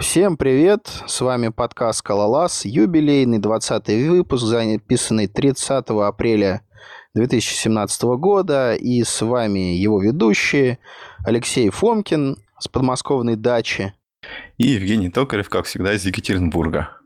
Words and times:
Всем 0.00 0.38
привет! 0.38 0.90
С 1.06 1.20
вами 1.20 1.48
подкаст 1.48 1.98
«Скалолаз», 1.98 2.64
юбилейный 2.64 3.38
20 3.38 3.86
выпуск, 4.08 4.44
записанный 4.46 5.26
30 5.26 5.90
апреля 5.90 6.62
2017 7.14 8.02
года. 8.16 8.74
И 8.76 9.02
с 9.02 9.20
вами 9.20 9.76
его 9.76 10.00
ведущие 10.00 10.78
Алексей 11.22 11.68
Фомкин 11.68 12.38
с 12.58 12.66
подмосковной 12.66 13.36
дачи. 13.36 13.92
И 14.56 14.68
Евгений 14.68 15.10
Токарев, 15.10 15.50
как 15.50 15.66
всегда, 15.66 15.92
из 15.92 16.06
Екатеринбурга. 16.06 16.96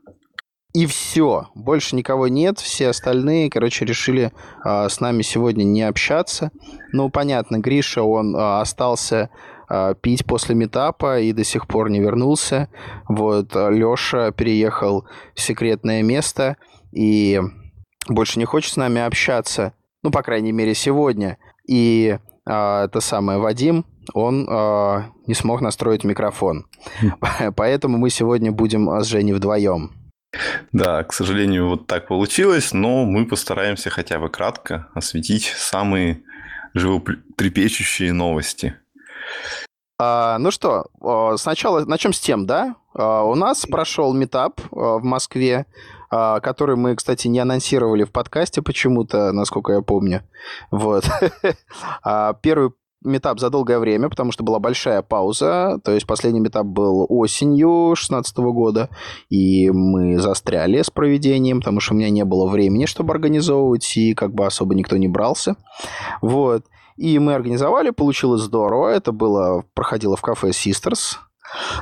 И 0.73 0.85
все. 0.85 1.49
Больше 1.53 1.97
никого 1.97 2.29
нет. 2.29 2.59
Все 2.59 2.87
остальные, 2.87 3.49
короче, 3.49 3.83
решили 3.83 4.31
э, 4.63 4.89
с 4.89 5.01
нами 5.01 5.21
сегодня 5.21 5.63
не 5.63 5.83
общаться. 5.83 6.51
Ну, 6.93 7.09
понятно, 7.09 7.59
Гриша, 7.59 8.03
он 8.03 8.35
э, 8.35 8.59
остался 8.59 9.29
пить 10.01 10.25
после 10.25 10.55
метапа 10.55 11.19
и 11.19 11.31
до 11.31 11.43
сих 11.43 11.67
пор 11.67 11.89
не 11.89 11.99
вернулся. 11.99 12.69
Вот 13.07 13.55
Леша 13.55 14.31
переехал 14.31 15.05
в 15.33 15.41
секретное 15.41 16.03
место 16.03 16.57
и 16.91 17.41
больше 18.07 18.39
не 18.39 18.45
хочет 18.45 18.73
с 18.73 18.77
нами 18.77 19.01
общаться. 19.01 19.73
Ну, 20.03 20.11
по 20.11 20.21
крайней 20.21 20.51
мере, 20.51 20.75
сегодня. 20.75 21.37
И 21.67 22.17
а, 22.45 22.85
это 22.85 22.99
самое 22.99 23.39
Вадим, 23.39 23.85
он 24.13 24.47
а, 24.49 25.05
не 25.27 25.33
смог 25.33 25.61
настроить 25.61 26.03
микрофон. 26.03 26.67
Поэтому 27.55 27.97
мы 27.97 28.09
сегодня 28.09 28.51
будем 28.51 28.89
с 29.01 29.07
Женей 29.07 29.33
вдвоем. 29.33 29.91
Да, 30.71 31.03
к 31.03 31.13
сожалению, 31.13 31.69
вот 31.69 31.87
так 31.87 32.07
получилось, 32.07 32.73
но 32.73 33.05
мы 33.05 33.25
постараемся 33.25 33.89
хотя 33.89 34.19
бы 34.19 34.29
кратко 34.29 34.89
осветить 34.93 35.45
самые 35.57 36.23
животрепещущие 36.73 38.11
новости. 38.11 38.75
А, 39.97 40.37
ну 40.39 40.51
что, 40.51 40.87
сначала 41.37 41.85
начнем 41.85 42.13
с 42.13 42.19
тем, 42.19 42.45
да? 42.45 42.75
А, 42.95 43.23
у 43.23 43.35
нас 43.35 43.65
прошел 43.65 44.13
метап 44.13 44.61
а, 44.71 44.97
в 44.97 45.03
Москве, 45.03 45.65
а, 46.09 46.39
который 46.39 46.75
мы, 46.75 46.95
кстати, 46.95 47.27
не 47.27 47.39
анонсировали 47.39 48.03
в 48.03 48.11
подкасте 48.11 48.61
почему-то, 48.61 49.31
насколько 49.31 49.73
я 49.73 49.81
помню. 49.81 50.23
Вот. 50.71 51.05
Первый 52.41 52.71
метап 53.03 53.39
за 53.39 53.49
долгое 53.51 53.77
время, 53.77 54.09
потому 54.09 54.31
что 54.31 54.43
была 54.43 54.59
большая 54.59 55.01
пауза. 55.01 55.79
То 55.83 55.91
есть 55.91 56.07
последний 56.07 56.39
метап 56.39 56.65
был 56.65 57.05
осенью 57.07 57.89
2016 57.89 58.37
года, 58.37 58.89
и 59.29 59.69
мы 59.69 60.17
застряли 60.17 60.81
с 60.81 60.89
проведением, 60.89 61.59
потому 61.59 61.79
что 61.79 61.93
у 61.93 61.97
меня 61.97 62.09
не 62.09 62.25
было 62.25 62.47
времени, 62.47 62.85
чтобы 62.85 63.13
организовывать, 63.13 63.95
и 63.95 64.13
как 64.15 64.33
бы 64.33 64.45
особо 64.45 64.73
никто 64.73 64.97
не 64.97 65.07
брался. 65.07 65.55
Вот. 66.21 66.63
И 66.97 67.19
мы 67.19 67.33
организовали, 67.33 67.89
получилось 67.89 68.41
здорово. 68.41 68.89
Это 68.89 69.11
было, 69.11 69.63
проходило 69.73 70.15
в 70.15 70.21
кафе 70.21 70.49
Sisters. 70.49 71.17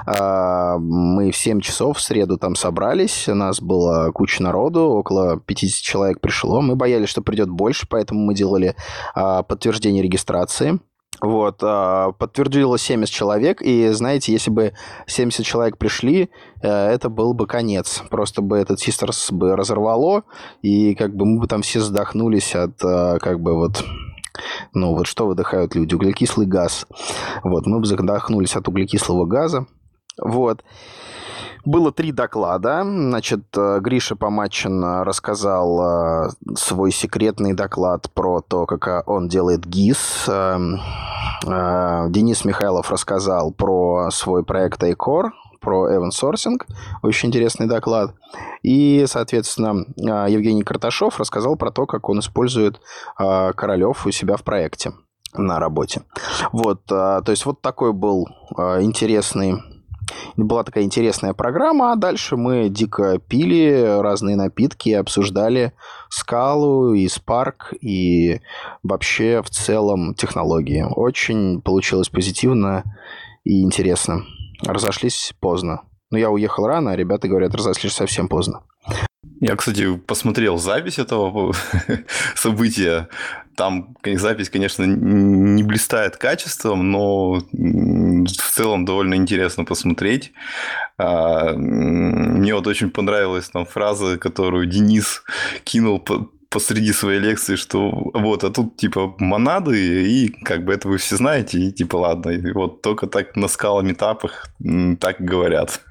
А, 0.06 0.78
мы 0.78 1.31
в 1.31 1.38
7 1.38 1.61
часов 1.61 1.97
в 1.97 2.02
среду 2.02 2.38
там 2.38 2.56
собрались, 2.56 3.30
у 3.30 3.36
нас 3.36 3.61
было 3.61 4.11
куча 4.11 4.44
народу, 4.44 4.81
около 4.81 5.39
50 5.39 5.81
человек 5.81 6.22
пришло. 6.22 6.61
Мы 6.61 6.75
боялись, 6.75 7.09
что 7.09 7.22
придет 7.22 7.50
больше, 7.50 7.88
поэтому 7.89 8.22
мы 8.22 8.34
делали 8.34 8.75
а, 9.16 9.44
подтверждение 9.44 10.03
регистрации. 10.03 10.80
Вот, 11.22 11.59
а, 11.61 12.11
подтвердило 12.11 12.78
70 12.78 13.14
человек, 13.14 13.61
и 13.61 13.89
знаете, 13.89 14.34
если 14.34 14.52
бы 14.52 14.73
70 15.06 15.45
человек 15.45 15.78
пришли, 15.78 16.30
э, 16.61 16.67
это 16.67 17.08
был 17.08 17.34
бы 17.34 17.47
конец. 17.47 18.03
Просто 18.09 18.41
бы 18.41 18.58
этот 18.58 18.80
Систерс 18.80 19.31
бы 19.31 19.56
разорвало, 19.56 20.23
и 20.61 20.95
как 20.95 21.16
бы 21.16 21.25
мы 21.25 21.39
бы 21.39 21.47
там 21.47 21.61
все 21.61 21.80
задохнулись 21.80 22.56
от 22.56 22.78
как 22.80 23.39
бы 23.39 23.56
вот 23.56 23.86
ну, 24.73 24.95
вот 24.95 25.07
что 25.07 25.27
выдыхают 25.27 25.75
люди? 25.75 25.95
Углекислый 25.95 26.47
газ. 26.47 26.87
Вот, 27.43 27.65
мы 27.65 27.85
задохнулись 27.85 28.55
от 28.55 28.67
углекислого 28.67 29.25
газа. 29.25 29.67
Вот. 30.21 30.63
Было 31.65 31.93
три 31.93 32.11
доклада. 32.11 32.83
Значит, 32.83 33.45
э, 33.55 33.79
Гриша 33.79 34.17
Помачин 34.17 34.83
рассказал 34.83 36.27
э, 36.27 36.29
свой 36.55 36.91
секретный 36.91 37.53
доклад 37.53 38.11
про 38.13 38.41
то, 38.41 38.65
как 38.65 38.88
э, 38.88 39.03
он 39.05 39.29
делает 39.29 39.66
ГИС. 39.66 40.29
Денис 41.45 42.45
Михайлов 42.45 42.89
рассказал 42.89 43.51
про 43.51 44.09
свой 44.11 44.43
проект 44.45 44.81
Айкор, 44.83 45.33
про 45.63 45.90
sourcing. 46.09 46.62
Очень 47.01 47.29
интересный 47.29 47.68
доклад. 47.68 48.13
И, 48.62 49.06
соответственно, 49.07 49.85
а, 50.07 50.28
Евгений 50.28 50.63
Карташов 50.63 51.19
рассказал 51.19 51.56
про 51.56 51.72
то, 51.72 51.85
как 51.85 52.09
он 52.09 52.19
использует 52.19 52.79
а, 53.18 53.53
Королев 53.53 54.06
у 54.06 54.12
себя 54.12 54.38
в 54.38 54.44
проекте 54.44 54.91
на 55.34 55.59
работе. 55.59 56.03
Вот, 56.52 56.81
а, 56.91 57.22
то 57.22 57.31
есть 57.31 57.46
вот 57.46 57.62
такой 57.62 57.94
был 57.94 58.28
интересный 58.81 59.62
была 60.35 60.63
такая 60.63 60.84
интересная 60.84 61.34
программа, 61.34 61.94
а 61.94 61.96
дальше 61.96 62.35
мы 62.35 62.69
дико 62.69 63.19
пили 63.19 64.00
разные 64.02 64.35
напитки, 64.35 64.90
обсуждали 64.90 65.73
скалу 66.09 66.94
и 66.94 67.07
Spark, 67.07 67.75
и 67.79 68.41
вообще 68.84 69.41
в 69.41 69.50
целом 69.50 70.13
технологии. 70.13 70.85
Очень 70.96 71.62
получилось 71.62 72.09
позитивно 72.09 72.84
и 73.44 73.63
интересно 73.63 74.23
разошлись 74.66 75.34
поздно. 75.40 75.84
Но 76.12 76.18
я 76.18 76.29
уехал 76.29 76.68
рано, 76.68 76.91
а 76.91 76.96
ребята 76.96 77.28
говорят, 77.28 77.56
разошлись 77.56 77.94
совсем 77.94 78.28
поздно. 78.28 78.62
Я, 79.40 79.56
кстати, 79.56 79.97
посмотрел 79.97 80.57
запись 80.57 81.00
этого 81.00 81.53
события. 82.35 83.09
Там 83.56 83.96
запись, 84.06 84.50
конечно, 84.50 84.84
не 84.84 85.63
блистает 85.63 86.18
качеством, 86.18 86.91
но 86.91 87.41
в 87.52 88.28
целом 88.28 88.85
довольно 88.85 89.16
интересно 89.16 89.66
посмотреть. 89.66 90.31
А, 90.97 91.53
мне 91.53 92.56
вот 92.56 92.68
очень 92.68 92.90
понравилась 92.90 93.50
там 93.50 93.66
фраза, 93.66 94.18
которую 94.18 94.66
Денис 94.66 95.23
кинул 95.63 96.03
посреди 96.53 96.94
своей 96.94 97.19
лекции, 97.19 97.56
что 97.56 97.90
вот, 98.14 98.44
а 98.44 98.50
тут 98.52 98.78
типа 98.78 99.16
монады, 99.18 100.08
и 100.08 100.28
как 100.46 100.64
бы 100.64 100.74
это 100.74 100.88
вы 100.88 100.97
все 100.97 101.18
знаете, 101.18 101.59
и 101.59 101.72
типа 101.72 101.96
ладно, 101.97 102.30
и 102.30 102.52
вот 102.52 102.81
только 102.81 103.08
так 103.08 103.36
на 103.36 103.47
скала-метапах 103.47 104.47
так 105.00 105.19
говорят. 105.19 105.81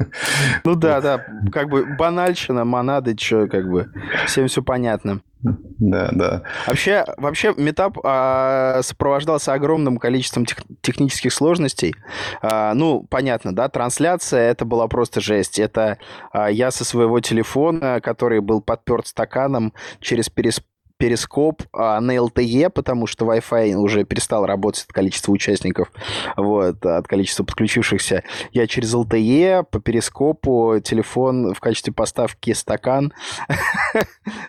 Ну 0.64 0.76
да, 0.76 1.00
да, 1.00 1.26
как 1.50 1.68
бы 1.68 1.84
банальщина, 1.98 2.64
монады, 2.64 3.16
что 3.18 3.48
как 3.48 3.68
бы, 3.68 3.90
всем 4.26 4.46
все 4.46 4.62
понятно. 4.62 5.20
Да, 5.42 6.10
да. 6.12 6.42
Вообще, 6.66 7.04
вообще 7.16 7.52
метап 7.56 7.98
а, 8.04 8.80
сопровождался 8.82 9.52
огромным 9.52 9.98
количеством 9.98 10.46
тех, 10.46 10.58
технических 10.80 11.32
сложностей. 11.32 11.94
А, 12.42 12.74
ну, 12.74 13.04
понятно, 13.10 13.54
да, 13.54 13.68
трансляция 13.68 14.50
это 14.50 14.64
была 14.64 14.86
просто 14.86 15.20
жесть. 15.20 15.58
Это 15.58 15.98
а, 16.32 16.48
я 16.48 16.70
со 16.70 16.84
своего 16.84 17.18
телефона, 17.20 18.00
который 18.00 18.40
был 18.40 18.60
подперт 18.60 19.08
стаканом 19.08 19.72
через 20.00 20.28
перес 20.28 20.62
перископ 21.02 21.64
а, 21.72 22.00
на 22.00 22.14
LTE, 22.14 22.70
потому 22.70 23.08
что 23.08 23.26
Wi-Fi 23.26 23.74
уже 23.74 24.04
перестал 24.04 24.46
работать 24.46 24.84
от 24.84 24.92
количества 24.92 25.32
участников, 25.32 25.90
вот, 26.36 26.86
от 26.86 27.08
количества 27.08 27.42
подключившихся. 27.42 28.22
Я 28.52 28.68
через 28.68 28.94
LTE 28.94 29.64
по 29.68 29.80
перископу 29.80 30.76
телефон 30.78 31.54
в 31.54 31.58
качестве 31.58 31.92
поставки 31.92 32.52
стакан. 32.52 33.12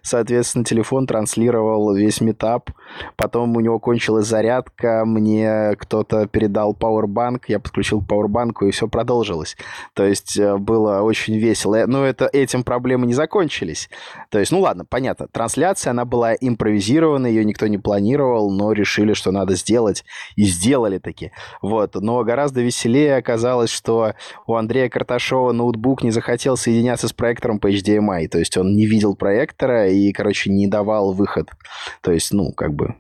Соответственно, 0.04 0.64
телефон 0.64 1.08
транслировал 1.08 1.96
весь 1.96 2.22
метап. 2.22 2.70
Потом 3.16 3.58
у 3.58 3.60
него 3.60 3.80
кончилась 3.80 4.28
зарядка, 4.28 5.06
мне 5.06 5.76
кто-то 5.80 6.28
передал 6.28 6.76
пауэрбанк, 6.76 7.50
я 7.50 7.60
подключил 7.60 8.02
к 8.02 8.08
пауэрбанку, 8.08 8.68
и 8.68 8.72
все 8.72 8.88
продолжилось. 8.88 9.58
То 9.96 10.06
есть 10.06 10.38
э, 10.38 10.58
было 10.58 11.02
очень 11.02 11.36
весело. 11.36 11.84
Но 11.88 12.06
это, 12.06 12.30
этим 12.32 12.64
проблемы 12.64 13.08
не 13.08 13.16
закончились. 13.16 13.90
То 14.30 14.38
есть, 14.38 14.52
ну 14.52 14.60
ладно, 14.60 14.86
понятно, 14.86 15.28
трансляция, 15.28 15.92
она 15.92 16.06
была 16.06 16.36
импровизировано, 16.48 17.28
ее 17.28 17.46
никто 17.46 17.68
не 17.68 17.78
планировал, 17.78 18.52
но 18.52 18.72
решили, 18.72 19.14
что 19.14 19.32
надо 19.32 19.56
сделать, 19.56 20.04
и 20.36 20.44
сделали 20.44 20.98
таки. 20.98 21.32
Вот. 21.62 21.96
Но 21.96 22.24
гораздо 22.24 22.62
веселее 22.62 23.18
оказалось, 23.18 23.70
что 23.70 24.14
у 24.48 24.56
Андрея 24.56 24.90
Карташова 24.90 25.52
ноутбук 25.52 26.04
не 26.04 26.12
захотел 26.12 26.58
соединяться 26.58 27.08
с 27.08 27.14
проектором 27.14 27.60
по 27.60 27.72
HDMI, 27.72 28.28
то 28.28 28.40
есть 28.40 28.58
он 28.58 28.76
не 28.76 28.86
видел 28.86 29.16
проектора 29.16 29.90
и, 29.90 30.12
короче, 30.12 30.50
не 30.50 30.68
давал 30.68 31.14
выход. 31.14 31.50
То 32.02 32.12
есть, 32.12 32.32
ну, 32.32 32.52
как 32.52 32.74
бы 32.74 32.96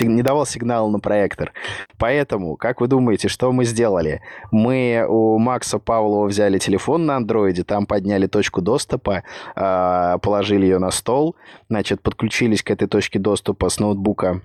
не 0.00 0.22
давал 0.22 0.46
сигнал 0.46 0.90
на 0.90 0.98
проектор. 0.98 1.52
Поэтому, 1.98 2.56
как 2.56 2.80
вы 2.80 2.86
думаете, 2.88 3.28
что 3.28 3.52
мы 3.52 3.64
сделали? 3.64 4.22
Мы 4.50 5.04
у 5.08 5.38
Макса 5.38 5.78
Павлова 5.78 6.26
взяли 6.26 6.58
телефон 6.58 7.06
на 7.06 7.16
андроиде, 7.16 7.64
там 7.64 7.86
подняли 7.86 8.26
точку 8.26 8.62
доступа, 8.62 9.22
а, 9.54 10.18
положили 10.18 10.64
ее 10.64 10.78
на 10.78 10.90
стол, 10.90 11.36
значит, 11.68 12.02
подключились 12.02 12.62
к 12.62 12.70
этой 12.70 12.88
точке 12.88 13.18
доступа 13.18 13.68
с 13.68 13.78
ноутбука 13.78 14.42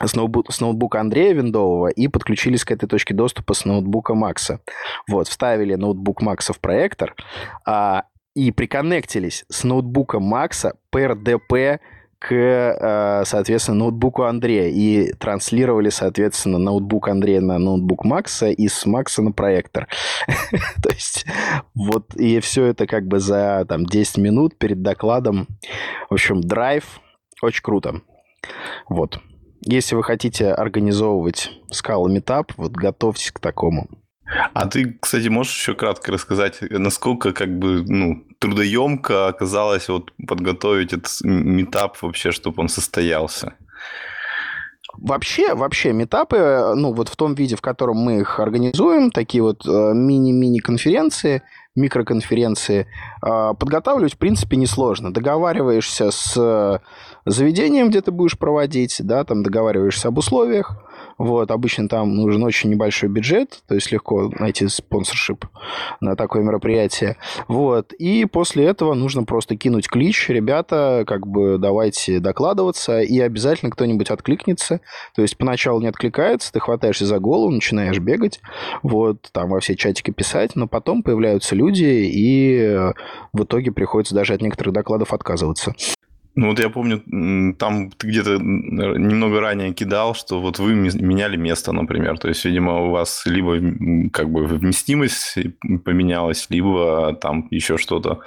с, 0.00 0.14
ноутбук, 0.14 0.52
с 0.52 0.60
ноутбука 0.60 1.00
Андрея 1.00 1.34
Виндового 1.34 1.88
и 1.88 2.06
подключились 2.06 2.64
к 2.64 2.70
этой 2.70 2.88
точке 2.88 3.14
доступа 3.14 3.54
с 3.54 3.64
ноутбука 3.64 4.14
Макса. 4.14 4.60
Вот, 5.08 5.26
вставили 5.26 5.74
ноутбук 5.74 6.22
Макса 6.22 6.52
в 6.52 6.60
проектор 6.60 7.16
а, 7.66 8.04
и 8.34 8.52
приконнектились 8.52 9.44
с 9.48 9.64
ноутбуком 9.64 10.22
Макса 10.22 10.76
по 10.90 10.98
RDP 10.98 11.80
к, 12.18 12.32
э, 12.32 13.24
соответственно, 13.24 13.78
ноутбуку 13.78 14.24
Андрея 14.24 14.68
и 14.68 15.12
транслировали, 15.12 15.88
соответственно, 15.88 16.58
ноутбук 16.58 17.08
Андрея 17.08 17.40
на 17.40 17.58
ноутбук 17.58 18.04
Макса 18.04 18.48
и 18.48 18.68
с 18.68 18.86
Макса 18.86 19.22
на 19.22 19.32
проектор. 19.32 19.88
То 20.82 20.90
есть 20.90 21.26
вот 21.74 22.14
и 22.16 22.40
все 22.40 22.66
это 22.66 22.86
как 22.86 23.06
бы 23.06 23.20
за 23.20 23.64
там 23.68 23.86
10 23.86 24.18
минут 24.18 24.58
перед 24.58 24.82
докладом. 24.82 25.46
В 26.10 26.14
общем, 26.14 26.40
драйв. 26.40 27.00
Очень 27.40 27.62
круто. 27.62 28.00
Вот. 28.88 29.20
Если 29.60 29.94
вы 29.94 30.02
хотите 30.02 30.52
организовывать 30.52 31.52
скала 31.70 32.08
метап, 32.08 32.52
вот 32.56 32.72
готовьтесь 32.72 33.30
к 33.30 33.38
такому. 33.38 33.88
А 34.52 34.66
ты, 34.66 34.98
кстати, 35.00 35.28
можешь 35.28 35.56
еще 35.56 35.74
кратко 35.74 36.12
рассказать, 36.12 36.58
насколько 36.70 37.32
как 37.32 37.58
бы 37.58 37.82
ну, 37.86 38.24
трудоемко 38.38 39.28
оказалось 39.28 39.88
вот 39.88 40.12
подготовить 40.26 40.92
этот 40.92 41.12
метап 41.22 42.00
вообще, 42.02 42.32
чтобы 42.32 42.62
он 42.62 42.68
состоялся? 42.68 43.54
Вообще, 44.96 45.54
вообще, 45.54 45.92
метапы, 45.92 46.72
ну, 46.74 46.92
вот 46.92 47.08
в 47.08 47.16
том 47.16 47.34
виде, 47.34 47.54
в 47.54 47.60
котором 47.60 47.98
мы 47.98 48.20
их 48.20 48.40
организуем, 48.40 49.10
такие 49.12 49.42
вот 49.42 49.64
э, 49.64 49.92
мини-мини 49.94 50.58
конференции, 50.58 51.42
микроконференции, 51.76 52.88
э, 53.22 53.54
подготавливать, 53.54 54.14
в 54.14 54.18
принципе, 54.18 54.56
несложно. 54.56 55.12
Договариваешься 55.12 56.10
с 56.10 56.80
заведением, 57.24 57.90
где 57.90 58.00
ты 58.00 58.10
будешь 58.10 58.36
проводить, 58.36 58.96
да, 59.00 59.22
там 59.22 59.44
договариваешься 59.44 60.08
об 60.08 60.18
условиях, 60.18 60.76
вот, 61.18 61.50
обычно 61.50 61.88
там 61.88 62.14
нужен 62.14 62.42
очень 62.44 62.70
небольшой 62.70 63.08
бюджет, 63.08 63.62
то 63.66 63.74
есть 63.74 63.90
легко 63.90 64.30
найти 64.38 64.68
спонсоршип 64.68 65.44
на 66.00 66.16
такое 66.16 66.42
мероприятие. 66.42 67.16
Вот, 67.48 67.92
и 67.92 68.24
после 68.24 68.64
этого 68.64 68.94
нужно 68.94 69.24
просто 69.24 69.56
кинуть 69.56 69.88
клич, 69.88 70.28
ребята, 70.28 71.04
как 71.06 71.26
бы 71.26 71.58
давайте 71.58 72.20
докладываться, 72.20 73.00
и 73.00 73.18
обязательно 73.18 73.70
кто-нибудь 73.70 74.10
откликнется. 74.10 74.80
То 75.14 75.22
есть 75.22 75.36
поначалу 75.36 75.80
не 75.80 75.88
откликается, 75.88 76.52
ты 76.52 76.60
хватаешься 76.60 77.04
за 77.04 77.18
голову, 77.18 77.50
начинаешь 77.50 77.98
бегать, 77.98 78.40
вот, 78.82 79.28
там 79.32 79.50
во 79.50 79.60
все 79.60 79.74
чатики 79.74 80.12
писать, 80.12 80.54
но 80.54 80.68
потом 80.68 81.02
появляются 81.02 81.54
люди, 81.56 81.84
и 81.84 82.78
в 83.32 83.42
итоге 83.42 83.72
приходится 83.72 84.14
даже 84.14 84.34
от 84.34 84.42
некоторых 84.42 84.72
докладов 84.72 85.12
отказываться. 85.12 85.74
Ну 86.40 86.50
вот 86.50 86.60
я 86.60 86.70
помню, 86.70 87.02
там 87.54 87.90
ты 87.90 88.06
где-то 88.06 88.38
немного 88.38 89.40
ранее 89.40 89.72
кидал, 89.74 90.14
что 90.14 90.40
вот 90.40 90.60
вы 90.60 90.72
меняли 90.72 91.36
место, 91.36 91.72
например. 91.72 92.16
То 92.16 92.28
есть, 92.28 92.44
видимо, 92.44 92.86
у 92.86 92.90
вас 92.90 93.26
либо 93.26 93.54
как 94.12 94.30
бы 94.30 94.44
вместимость 94.44 95.36
поменялась, 95.84 96.46
либо 96.48 97.12
там 97.20 97.48
еще 97.50 97.76
что-то 97.76 98.20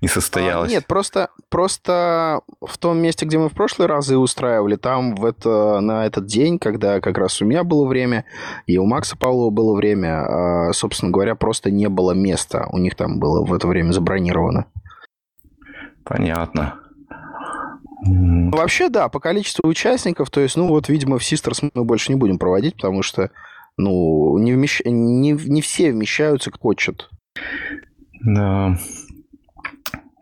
не 0.00 0.08
состоялось. 0.08 0.70
А, 0.70 0.72
нет, 0.72 0.86
просто, 0.86 1.28
просто 1.50 2.40
в 2.62 2.78
том 2.78 2.96
месте, 2.96 3.26
где 3.26 3.36
мы 3.36 3.50
в 3.50 3.52
прошлые 3.52 3.88
разы 3.88 4.16
устраивали, 4.16 4.76
там 4.76 5.14
в 5.14 5.26
это, 5.26 5.80
на 5.80 6.06
этот 6.06 6.24
день, 6.24 6.58
когда 6.58 7.00
как 7.00 7.18
раз 7.18 7.42
у 7.42 7.44
меня 7.44 7.62
было 7.62 7.86
время, 7.86 8.24
и 8.64 8.78
у 8.78 8.86
Макса 8.86 9.18
Павлова 9.18 9.50
было 9.50 9.76
время, 9.76 10.68
а, 10.68 10.72
собственно 10.72 11.12
говоря, 11.12 11.34
просто 11.34 11.70
не 11.70 11.90
было 11.90 12.12
места. 12.12 12.68
У 12.72 12.78
них 12.78 12.94
там 12.94 13.20
было 13.20 13.44
в 13.44 13.52
это 13.52 13.66
время 13.66 13.92
забронировано. 13.92 14.64
Понятно. 16.04 16.79
Ну, 18.02 18.50
вообще, 18.50 18.88
да, 18.88 19.08
по 19.08 19.20
количеству 19.20 19.68
участников, 19.68 20.30
то 20.30 20.40
есть, 20.40 20.56
ну, 20.56 20.68
вот, 20.68 20.88
видимо, 20.88 21.18
в 21.18 21.22
Sisters 21.22 21.70
мы 21.74 21.84
больше 21.84 22.12
не 22.12 22.18
будем 22.18 22.38
проводить, 22.38 22.76
потому 22.76 23.02
что, 23.02 23.30
ну, 23.76 24.38
не, 24.38 24.52
вмещ... 24.52 24.80
не, 24.84 25.32
не 25.32 25.60
все 25.60 25.92
вмещаются, 25.92 26.50
как 26.50 26.60
хочет. 26.60 27.10
Да. 28.22 28.78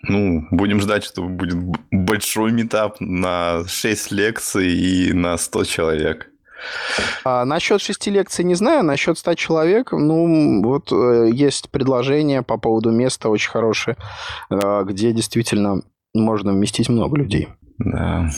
Ну, 0.03 0.47
будем 0.51 0.81
ждать, 0.81 1.05
что 1.05 1.23
будет 1.23 1.57
большой 1.91 2.53
метап 2.53 2.97
на 3.01 3.65
6 3.67 4.13
лекций 4.13 4.73
и 4.73 5.13
на 5.13 5.37
100 5.37 5.65
человек. 5.65 6.31
А 7.25 7.45
насчет 7.45 7.81
шести 7.81 8.11
лекций 8.11 8.45
не 8.45 8.55
знаю, 8.55 8.83
насчет 8.85 9.19
100 9.19 9.35
человек, 9.35 9.93
ну, 9.93 10.63
вот 10.63 10.91
э, 10.91 11.31
есть 11.33 11.71
предложение 11.71 12.43
по 12.43 12.59
поводу 12.59 12.91
места 12.91 13.29
очень 13.29 13.51
хорошее, 13.51 13.97
э, 14.51 14.83
где 14.85 15.13
действительно 15.13 15.83
можно 16.15 16.53
вместить 16.53 16.89
много 16.89 17.19
людей. 17.19 17.49
Да. 17.79 18.29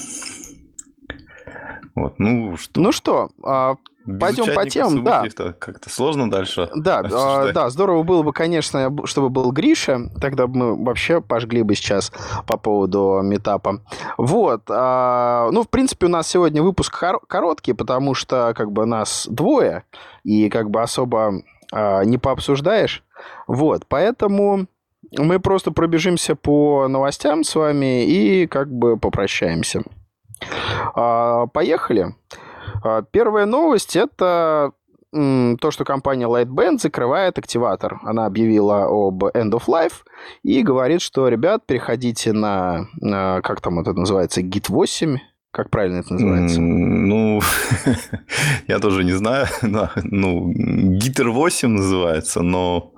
Вот, 1.95 2.15
ну 2.19 2.57
что? 2.57 2.81
Ну 2.81 2.93
что, 2.93 3.31
а, 3.43 3.77
пойдем 4.19 4.55
по 4.55 4.69
темам, 4.69 5.05
да. 5.05 5.25
Как-то 5.35 5.91
сложно 5.91 6.31
дальше. 6.31 6.71
Да, 6.75 7.01
а, 7.13 7.53
да, 7.53 7.69
здорово 7.71 8.03
было 8.03 8.23
бы, 8.23 8.33
конечно, 8.33 8.91
чтобы 9.05 9.29
был 9.29 9.51
Гриша, 9.53 10.09
тогда 10.21 10.47
бы 10.47 10.57
мы 10.57 10.85
вообще 10.85 11.21
пожгли 11.21 11.63
бы 11.63 11.75
сейчас 11.75 12.13
по 12.47 12.57
поводу 12.57 13.21
метапа. 13.23 13.83
Вот, 14.17 14.63
а, 14.69 15.51
ну, 15.53 15.63
в 15.63 15.69
принципе, 15.69 16.07
у 16.07 16.11
нас 16.11 16.29
сегодня 16.29 16.63
выпуск 16.63 17.03
короткий, 17.29 17.73
потому 17.73 18.15
что 18.15 18.55
как 18.57 18.73
бы 18.73 18.87
нас 18.87 19.27
двое, 19.31 19.85
и 20.23 20.49
как 20.49 20.71
бы 20.71 20.83
особо 20.83 21.43
а, 21.73 22.05
не 22.05 22.19
пообсуждаешь. 22.19 23.03
Вот, 23.47 23.85
поэтому 23.89 24.67
мы 25.17 25.41
просто 25.41 25.71
пробежимся 25.71 26.37
по 26.37 26.89
новостям 26.89 27.45
с 27.45 27.55
вами 27.55 28.05
и 28.05 28.47
как 28.47 28.71
бы 28.71 28.97
попрощаемся. 28.97 29.83
А, 30.95 31.47
поехали. 31.47 32.15
А, 32.83 33.03
первая 33.03 33.47
новость– 33.47 33.97
это 33.97 34.73
то, 35.13 35.71
что 35.73 35.85
компания 35.85 36.27
Lightband 36.27 36.79
закрывает 36.79 37.37
активатор. 37.37 37.99
Она 38.05 38.27
объявила 38.27 38.85
об 38.85 39.25
End 39.25 39.51
of 39.51 39.65
Life 39.67 40.05
и 40.45 40.63
говорит, 40.63 41.03
что, 41.03 41.27
ребят, 41.27 41.67
переходите 41.67 42.33
на, 42.33 42.87
на 43.01 43.41
как 43.43 43.61
там 43.61 43.81
это 43.81 43.93
называется, 43.93 44.41
Git 44.41 44.67
8, 44.69 45.19
как 45.53 45.69
правильно 45.69 45.99
это 45.99 46.13
называется? 46.13 46.61
Ну, 46.61 47.41
я 48.69 48.79
тоже 48.79 49.03
не 49.03 49.13
знаю. 49.13 49.47
Ну, 50.05 50.53
Гитер 50.53 51.31
8 51.31 51.69
называется, 51.69 52.43
но 52.43 52.93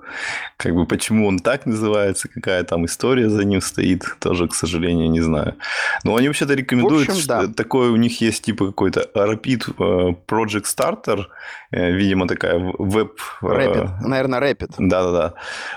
как 0.57 0.73
бы 0.75 0.85
почему 0.85 1.27
он 1.27 1.39
так 1.39 1.65
называется, 1.65 2.27
какая 2.27 2.63
там 2.63 2.85
история 2.85 3.29
за 3.29 3.43
ним 3.43 3.61
стоит, 3.61 4.03
тоже, 4.19 4.47
к 4.47 4.55
сожалению, 4.55 5.09
не 5.09 5.21
знаю. 5.21 5.55
Но 6.03 6.15
они 6.15 6.27
вообще-то 6.27 6.53
рекомендуют, 6.53 7.09
общем, 7.09 7.21
что 7.21 7.47
да. 7.47 7.53
такое 7.53 7.91
у 7.91 7.95
них 7.95 8.21
есть 8.21 8.45
типа 8.45 8.67
какой-то 8.67 9.09
Rapid 9.15 9.73
э, 9.77 10.15
Project 10.27 10.65
Starter, 10.65 11.25
э, 11.71 11.91
видимо, 11.91 12.27
такая 12.27 12.59
веб... 12.59 13.19
Э, 13.41 13.45
Rapid, 13.45 13.89
наверное, 14.01 14.39
Rapid. 14.39 14.75
Да-да-да. 14.77 15.33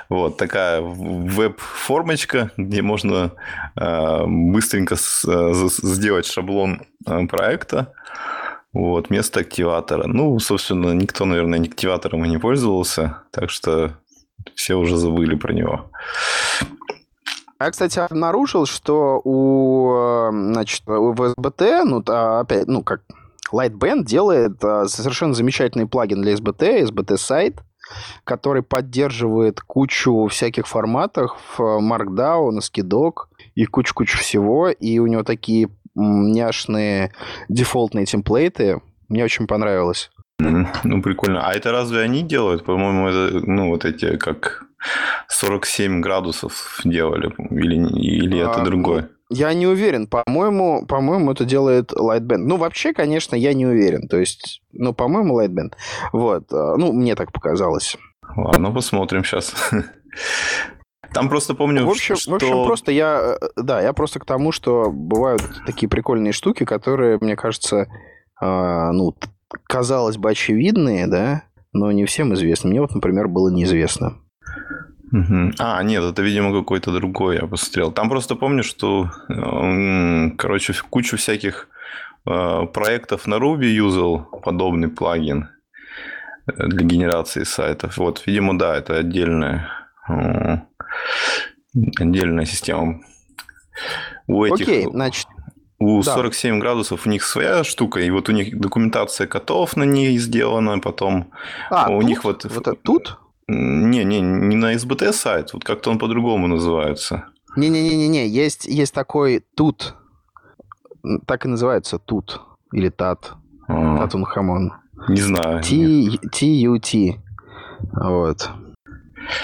Вот 0.09 0.37
такая 0.37 0.81
веб-формочка, 0.81 2.51
где 2.57 2.83
можно 2.83 3.33
быстренько 3.75 4.97
сделать 4.97 6.27
шаблон 6.27 6.83
проекта. 7.05 7.93
Вот, 8.73 9.09
место 9.09 9.41
активатора. 9.41 10.07
Ну, 10.07 10.39
собственно, 10.39 10.93
никто, 10.93 11.25
наверное, 11.25 11.63
активатором 11.63 12.27
и 12.27 12.29
не 12.29 12.39
пользовался, 12.39 13.23
так 13.31 13.49
что 13.49 13.97
все 14.55 14.75
уже 14.75 14.97
забыли 14.97 15.35
про 15.35 15.53
него. 15.53 15.91
Я, 17.59 17.71
кстати, 17.71 17.99
обнаружил, 17.99 18.67
что 18.67 19.21
у, 19.25 20.29
значит, 20.31 20.83
у 20.89 21.15
SBT, 21.15 21.85
ну, 21.85 21.99
опять, 22.07 22.67
ну, 22.67 22.83
как 22.83 23.01
Lightband 23.53 24.05
делает 24.05 24.63
а, 24.63 24.87
совершенно 24.87 25.33
замечательный 25.33 25.87
плагин 25.87 26.21
для 26.21 26.35
SBT, 26.35 26.91
SBT 26.91 27.17
сайт, 27.17 27.63
который 28.25 28.63
поддерживает 28.63 29.61
кучу 29.61 30.27
всяких 30.27 30.67
форматов, 30.67 31.33
Markdown, 31.59 32.59
Skidog 32.59 33.13
и 33.55 33.65
кучу-кучу 33.65 34.19
всего, 34.19 34.69
и 34.69 34.99
у 34.99 35.07
него 35.07 35.23
такие 35.23 35.71
няшные 35.95 37.13
дефолтные 37.49 38.05
темплейты. 38.05 38.83
Мне 39.09 39.25
очень 39.25 39.47
понравилось. 39.47 40.11
Ну, 40.39 41.03
прикольно. 41.03 41.47
А 41.47 41.55
это 41.55 41.73
разве 41.73 42.01
они 42.01 42.23
делают? 42.23 42.65
По-моему, 42.65 43.09
это, 43.09 43.47
ну, 43.47 43.69
вот 43.69 43.85
эти, 43.85 44.17
как 44.17 44.65
47 45.29 46.01
градусов 46.01 46.81
делали. 46.85 47.33
Или, 47.51 47.77
или 47.99 48.39
это 48.39 48.63
а, 48.63 48.65
другое? 48.65 49.09
Я 49.31 49.53
не 49.55 49.67
уверен. 49.67 50.07
По-моему, 50.07 50.87
по-моему, 50.87 51.33
это 51.33 51.45
делает 51.45 51.93
Lightband. 51.93 52.45
Ну, 52.47 52.57
вообще, 52.57 52.93
конечно, 52.93 53.35
я 53.35 53.55
не 53.55 53.67
уверен. 53.67 54.09
То 54.09 54.19
есть, 54.19 54.63
ну, 54.73 54.93
по-моему, 54.93 55.41
Lightband. 55.41 55.73
Вот. 56.13 56.53
А, 56.53 56.77
ну, 56.77 56.93
мне 56.93 57.15
так 57.15 57.33
показалось. 57.33 57.97
Ладно, 58.37 58.73
посмотрим 58.73 59.25
сейчас. 59.25 59.55
Там 61.13 61.29
просто 61.29 61.55
помню, 61.55 61.87
в 61.87 61.91
общем, 61.91 62.17
что... 62.17 62.33
В 62.33 62.35
общем, 62.35 62.65
просто 62.65 62.93
я... 62.93 63.39
Э, 63.41 63.47
да, 63.57 63.81
я 63.81 63.93
просто 63.93 64.19
к 64.19 64.27
тому, 64.27 64.53
что 64.53 64.91
бывают 64.91 65.43
такие 65.65 65.89
прикольные 65.89 66.33
штуки, 66.33 66.65
которые, 66.65 67.19
мне 67.21 67.37
кажется, 67.37 67.87
э, 68.41 68.91
ну, 68.93 69.15
казалось 69.65 70.17
бы, 70.17 70.31
очевидные, 70.31 71.07
да, 71.07 71.45
но 71.73 71.93
не 71.93 72.05
всем 72.05 72.35
известны. 72.35 72.71
Мне 72.71 72.81
вот, 72.81 72.95
например, 72.95 73.29
было 73.29 73.49
неизвестно. 73.51 74.19
Угу. 75.13 75.53
А, 75.59 75.83
нет, 75.83 76.03
это, 76.03 76.23
видимо, 76.23 76.53
какой-то 76.53 76.93
другой, 76.93 77.37
я 77.37 77.47
посмотрел. 77.47 77.93
Там 77.93 78.09
просто 78.09 78.35
помню, 78.35 78.63
что, 78.63 79.11
короче, 80.37 80.75
кучу 80.91 81.17
всяких 81.17 81.69
э, 82.27 82.67
проектов 82.73 83.27
на 83.27 83.37
Ruby 83.37 83.67
юзал 83.67 84.29
подобный 84.43 84.89
плагин 84.89 85.49
э, 86.47 86.67
для 86.67 86.85
генерации 86.85 87.45
сайтов. 87.45 87.99
Вот, 87.99 88.25
видимо, 88.27 88.59
да, 88.59 88.77
это 88.77 88.97
отдельная, 88.97 89.71
отдельная 91.99 92.45
система. 92.45 93.01
У 94.27 94.45
этих... 94.45 94.67
Окей, 94.67 94.87
значит, 94.91 95.29
у 95.79 96.03
да. 96.03 96.15
47 96.15 96.59
градусов 96.59 97.07
у 97.07 97.11
них 97.11 97.23
своя 97.25 97.65
штука, 97.65 98.01
и 98.01 98.11
вот 98.11 98.29
у 98.29 98.33
них 98.33 98.59
документация 98.59 99.27
котов 99.27 99.77
на 99.77 99.85
ней 99.85 100.19
сделана, 100.19 100.79
потом 100.79 101.31
а, 101.71 101.91
у 101.91 102.01
тут? 102.01 102.09
них 102.09 102.25
вот... 102.25 102.45
вот 102.45 102.67
это, 102.67 102.75
тут? 102.75 103.19
Не, 103.49 104.05
не, 104.05 104.21
не 104.21 104.57
на 104.57 104.77
СБТ 104.77 105.15
сайт, 105.15 105.53
вот 105.53 105.65
как-то 105.65 105.91
он 105.91 105.99
по-другому 105.99 106.49
называется. 106.49 107.27
Не-не-не-не, 107.57 108.27
есть, 108.27 108.67
есть 108.67 108.93
такой 108.93 109.45
тут, 109.55 109.95
так 111.27 111.45
и 111.45 111.49
называется 111.49 111.99
тут, 111.99 112.41
или 112.73 112.89
тат, 112.89 113.35
а, 113.69 113.99
татун 113.99 114.25
хамон. 114.25 114.73
Не 115.09 115.21
знаю. 115.21 115.63
T-U-T, 115.63 117.23
вот. 117.93 118.51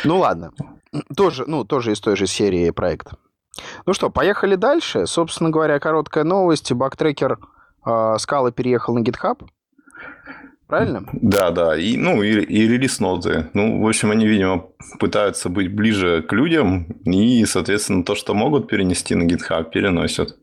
Ну 0.04 0.18
ладно, 0.18 0.52
тоже, 1.16 1.44
ну, 1.46 1.64
тоже 1.64 1.92
из 1.92 2.00
той 2.00 2.16
же 2.16 2.26
серии 2.26 2.70
проект. 2.70 3.12
Ну 3.86 3.92
что, 3.92 4.10
поехали 4.10 4.56
дальше. 4.56 5.06
Собственно 5.06 5.50
говоря, 5.50 5.78
короткая 5.78 6.24
новость. 6.24 6.72
Бактрекер 6.72 7.38
э, 7.86 8.14
Скала 8.18 8.50
переехал 8.50 8.94
на 8.94 9.02
GitHub. 9.02 9.46
Правильно? 10.72 11.04
Да, 11.12 11.50
да. 11.50 11.76
И, 11.76 11.98
ну, 11.98 12.22
и, 12.22 12.30
и 12.30 12.66
релиз-ноты. 12.66 13.50
Ну, 13.52 13.82
в 13.82 13.86
общем, 13.86 14.10
они, 14.10 14.26
видимо, 14.26 14.68
пытаются 14.98 15.50
быть 15.50 15.70
ближе 15.70 16.22
к 16.22 16.32
людям. 16.32 16.84
И, 17.04 17.44
соответственно, 17.44 18.04
то, 18.04 18.14
что 18.14 18.32
могут 18.32 18.68
перенести 18.68 19.14
на 19.14 19.24
GitHub, 19.24 19.70
переносят. 19.70 20.38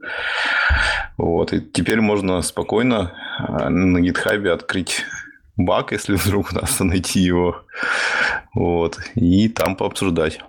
Вот. 1.17 1.51
И 1.51 1.61
теперь 1.61 1.99
можно 2.01 2.43
спокойно 2.43 3.13
а, 3.39 3.69
на 3.69 3.97
GitHub 3.97 4.47
открыть 4.49 5.03
баг, 5.57 5.93
если 5.93 6.15
вдруг 6.15 6.51
удастся 6.51 6.83
найти 6.83 7.21
его. 7.21 7.63
Вот. 8.53 8.99
И 9.15 9.49
там 9.49 9.75
пообсуждать. 9.75 10.41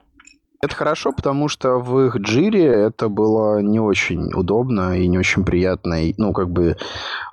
Это 0.63 0.75
хорошо, 0.75 1.13
потому 1.13 1.49
что 1.49 1.79
в 1.79 1.99
их 2.05 2.17
джире 2.17 2.67
это 2.67 3.09
было 3.09 3.63
не 3.63 3.81
очень 3.81 4.31
удобно 4.35 5.01
и 5.01 5.09
не 5.09 5.17
очень 5.17 5.43
приятно. 5.43 6.05
И, 6.05 6.15
ну, 6.19 6.35
как 6.35 6.51
бы 6.51 6.77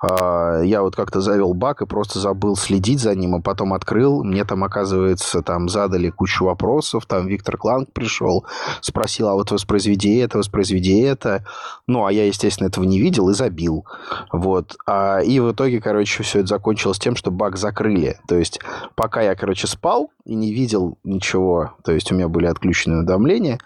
э, 0.02 0.62
я 0.64 0.80
вот 0.80 0.96
как-то 0.96 1.20
завел 1.20 1.52
баг 1.52 1.82
и 1.82 1.86
просто 1.86 2.20
забыл 2.20 2.56
следить 2.56 3.00
за 3.00 3.14
ним, 3.14 3.34
а 3.34 3.42
потом 3.42 3.74
открыл. 3.74 4.24
Мне 4.24 4.46
там, 4.46 4.64
оказывается, 4.64 5.42
там 5.42 5.68
задали 5.68 6.08
кучу 6.08 6.46
вопросов. 6.46 7.04
Там 7.04 7.26
Виктор 7.26 7.58
Кланк 7.58 7.92
пришел, 7.92 8.46
спросил, 8.80 9.28
а 9.28 9.34
вот 9.34 9.50
воспроизведи 9.50 10.16
это, 10.16 10.38
воспроизведи 10.38 10.98
это. 11.00 11.44
Ну, 11.86 12.06
а 12.06 12.12
я, 12.12 12.24
естественно, 12.24 12.68
этого 12.68 12.84
не 12.84 12.98
видел 12.98 13.28
и 13.28 13.34
забил. 13.34 13.84
Вот. 14.32 14.78
А, 14.86 15.18
и 15.18 15.38
в 15.40 15.52
итоге, 15.52 15.82
короче, 15.82 16.22
все 16.22 16.38
это 16.38 16.48
закончилось 16.48 16.98
тем, 16.98 17.14
что 17.14 17.30
баг 17.30 17.58
закрыли. 17.58 18.18
То 18.26 18.36
есть, 18.36 18.58
пока 18.94 19.20
я, 19.20 19.34
короче, 19.34 19.66
спал 19.66 20.10
и 20.28 20.34
не 20.34 20.52
видел 20.52 20.98
ничего, 21.04 21.74
то 21.82 21.92
есть 21.92 22.12
у 22.12 22.14
меня 22.14 22.28
были 22.28 22.46
отключены 22.46 22.98
уведомления, 22.98 23.58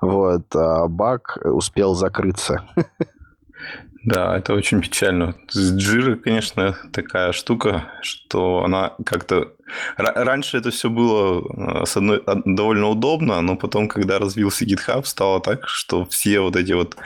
вот, 0.00 0.54
а 0.54 0.86
баг 0.86 1.38
успел 1.44 1.94
закрыться. 1.94 2.62
Да, 4.02 4.38
это 4.38 4.54
очень 4.54 4.80
печально. 4.80 5.34
Джира, 5.54 6.16
конечно, 6.16 6.74
такая 6.90 7.32
штука, 7.32 7.84
что 8.00 8.64
она 8.64 8.94
как-то... 9.04 9.52
Раньше 9.98 10.56
это 10.56 10.70
все 10.70 10.88
было, 10.88 11.82
э, 11.82 11.84
с 11.84 11.98
одной, 11.98 12.22
довольно 12.46 12.88
удобно, 12.88 13.42
но 13.42 13.56
потом, 13.56 13.88
когда 13.88 14.18
развился 14.18 14.64
GitHub, 14.64 15.04
стало 15.04 15.40
так, 15.40 15.68
что 15.68 16.06
все 16.06 16.40
вот 16.40 16.56
эти 16.56 16.72
вот 16.72 16.96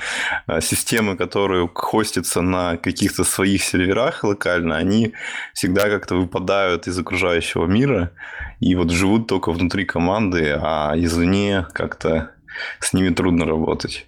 э, 0.47 0.61
системы, 0.61 1.17
которые 1.17 1.69
хостятся 1.75 2.43
на 2.43 2.77
каких-то 2.77 3.25
своих 3.25 3.65
серверах 3.65 4.23
локально, 4.23 4.77
они 4.77 5.15
всегда 5.53 5.91
как-то 5.91 6.15
выпадают 6.15 6.87
из 6.87 6.97
окружающего 6.97 7.67
мира 7.67 8.13
и 8.61 8.77
вот 8.77 8.91
живут 8.91 9.27
только 9.27 9.51
внутри 9.51 9.85
команды, 9.85 10.57
а 10.57 10.95
извне 10.97 11.67
как-то 11.73 12.31
с 12.79 12.93
ними 12.93 13.09
трудно 13.09 13.47
работать. 13.47 14.07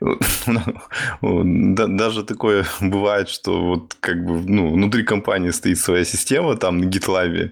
Даже 1.22 2.24
такое 2.24 2.64
бывает, 2.80 3.28
что 3.28 3.64
вот 3.64 3.96
как 4.00 4.24
бы 4.24 4.42
ну, 4.46 4.72
внутри 4.72 5.04
компании 5.04 5.50
стоит 5.50 5.78
своя 5.78 6.04
система, 6.04 6.56
там 6.56 6.78
на 6.78 6.84
GitLab, 6.84 7.50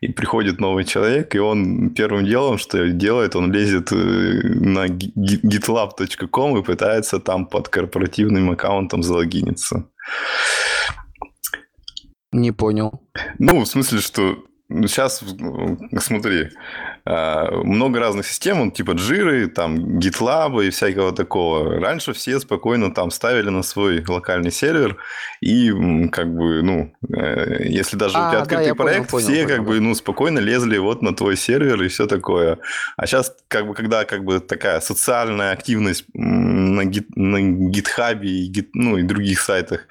и 0.00 0.08
приходит 0.12 0.60
новый 0.60 0.84
человек, 0.84 1.34
и 1.34 1.38
он 1.38 1.90
первым 1.90 2.24
делом, 2.24 2.58
что 2.58 2.88
делает, 2.88 3.36
он 3.36 3.52
лезет 3.52 3.92
э, 3.92 3.96
на 3.96 4.86
gitlab.com 4.86 6.58
и 6.58 6.62
пытается 6.62 7.18
там 7.18 7.46
под 7.46 7.68
корпоративным 7.68 8.50
аккаунтом 8.50 9.02
залогиниться. 9.02 9.84
Не 12.32 12.52
понял. 12.52 13.00
Ну, 13.38 13.60
в 13.60 13.66
смысле, 13.66 14.00
что 14.00 14.44
сейчас, 14.70 15.22
смотри, 15.98 16.50
а, 17.04 17.50
много 17.50 18.00
разных 18.00 18.26
систем, 18.26 18.70
типа 18.70 18.92
джиры, 18.92 19.46
там, 19.48 19.98
GitLab 19.98 20.64
и 20.64 20.70
всякого 20.70 21.12
такого. 21.12 21.78
Раньше 21.78 22.14
все 22.14 22.40
спокойно 22.40 22.92
там 22.94 23.10
ставили 23.10 23.50
на 23.50 23.62
свой 23.62 24.02
локальный 24.06 24.50
сервер, 24.50 24.96
и 25.42 26.08
как 26.08 26.34
бы, 26.34 26.62
ну, 26.62 26.94
э, 27.14 27.64
если 27.66 27.96
даже 27.96 28.16
а, 28.16 28.28
у 28.28 28.30
тебя 28.30 28.42
открытый 28.42 28.68
да, 28.68 28.74
проект, 28.74 29.10
понял, 29.10 29.26
все 29.26 29.34
понял, 29.34 29.48
как 29.48 29.66
понял. 29.66 29.80
бы, 29.80 29.80
ну, 29.80 29.94
спокойно 29.94 30.38
лезли 30.38 30.78
вот 30.78 31.02
на 31.02 31.14
твой 31.14 31.36
сервер 31.36 31.82
и 31.82 31.88
все 31.88 32.06
такое. 32.06 32.58
А 32.96 33.06
сейчас, 33.06 33.36
как 33.48 33.68
бы, 33.68 33.74
когда 33.74 34.04
как 34.04 34.24
бы 34.24 34.40
такая 34.40 34.80
социальная 34.80 35.52
активность 35.52 36.06
на, 36.14 36.84
гит, 36.86 37.14
на 37.16 37.36
GitHub 37.36 38.24
и, 38.24 38.68
ну, 38.72 38.96
и 38.96 39.02
других 39.02 39.40
сайтах 39.40 39.86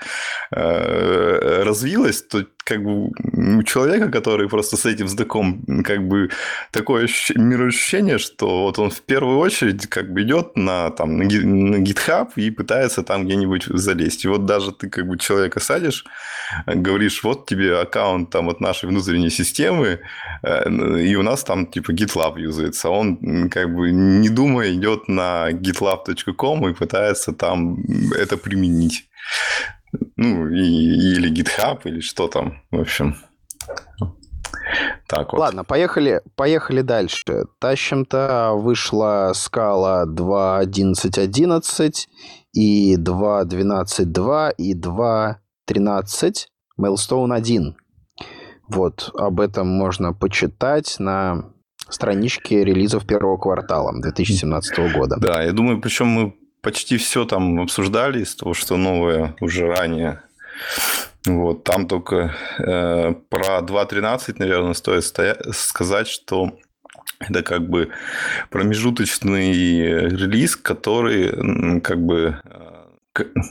э, 0.51 1.63
развилась, 1.63 2.23
то 2.23 2.43
как 2.63 2.83
бы 2.83 3.11
у 3.57 3.63
человека, 3.63 4.09
который 4.09 4.47
просто 4.47 4.77
с 4.77 4.85
этим 4.85 5.07
знаком, 5.07 5.63
как 5.83 6.07
бы 6.07 6.29
такое 6.71 7.07
мироощущение, 7.35 8.17
что 8.17 8.63
вот 8.63 8.79
он 8.79 8.89
в 8.89 9.01
первую 9.01 9.37
очередь 9.39 9.87
как 9.87 10.11
бы 10.13 10.21
идет 10.21 10.55
на, 10.55 10.89
там, 10.91 11.17
на 11.17 11.23
GitHub 11.23 12.29
и 12.35 12.51
пытается 12.51 13.03
там 13.03 13.25
где-нибудь 13.25 13.65
залезть. 13.65 14.25
И 14.25 14.27
вот 14.27 14.45
даже 14.45 14.71
ты 14.71 14.89
как 14.89 15.07
бы 15.07 15.17
человека 15.17 15.59
садишь, 15.59 16.05
говоришь, 16.65 17.23
вот 17.23 17.45
тебе 17.45 17.79
аккаунт 17.79 18.29
там 18.29 18.49
от 18.49 18.61
нашей 18.61 18.89
внутренней 18.89 19.29
системы, 19.29 19.99
э, 20.43 20.69
и 21.01 21.15
у 21.15 21.23
нас 21.23 21.43
там 21.43 21.65
типа 21.65 21.91
GitLab 21.91 22.39
юзается. 22.39 22.89
Он 22.89 23.49
как 23.49 23.73
бы 23.73 23.91
не 23.91 24.29
думая 24.29 24.73
идет 24.73 25.07
на 25.07 25.51
gitlab.com 25.51 26.69
и 26.69 26.73
пытается 26.73 27.33
там 27.33 27.77
это 28.17 28.37
применить. 28.37 29.05
Ну, 30.23 30.49
и, 30.49 30.61
или 30.61 31.29
GitHub, 31.29 31.81
или 31.83 31.99
что 31.99 32.29
там, 32.29 32.61
в 32.71 32.79
общем. 32.79 33.17
Так 35.07 35.33
вот. 35.33 35.39
Ладно, 35.39 35.65
поехали, 35.65 36.21
поехали 36.35 36.81
дальше. 36.81 37.45
Тащим-то 37.59 38.53
вышла 38.55 39.33
скала 39.35 40.05
2.11.11 40.05 42.07
и 42.53 42.95
2.12.2 42.95 44.53
и 44.57 44.73
2.13 44.79 46.33
Mailstone 46.79 47.35
1. 47.35 47.75
Вот, 48.69 49.11
об 49.15 49.41
этом 49.41 49.67
можно 49.67 50.13
почитать 50.13 50.95
на 50.99 51.51
страничке 51.89 52.63
релизов 52.63 53.05
первого 53.05 53.35
квартала 53.37 53.91
2017 53.93 54.93
года. 54.93 55.17
Да, 55.19 55.43
я 55.43 55.51
думаю, 55.51 55.81
причем 55.81 56.07
мы 56.07 56.33
почти 56.63 56.97
все 56.97 57.25
там 57.25 57.59
обсуждали 57.61 58.21
из 58.23 58.35
того, 58.35 58.55
что 58.55 58.77
новое 58.77 59.35
уже 59.41 59.67
ранее. 59.67 60.21
Вот, 61.25 61.63
там 61.63 61.87
только 61.87 62.35
э, 62.57 63.13
про 63.29 63.59
2.13, 63.59 64.35
наверное, 64.39 64.73
стоит 64.73 65.03
стоя- 65.03 65.53
сказать, 65.53 66.07
что 66.07 66.57
это 67.19 67.43
как 67.43 67.69
бы 67.69 67.89
промежуточный 68.49 69.53
релиз, 69.53 70.55
который 70.55 71.79
как 71.81 72.03
бы 72.03 72.39
э, 72.43 72.72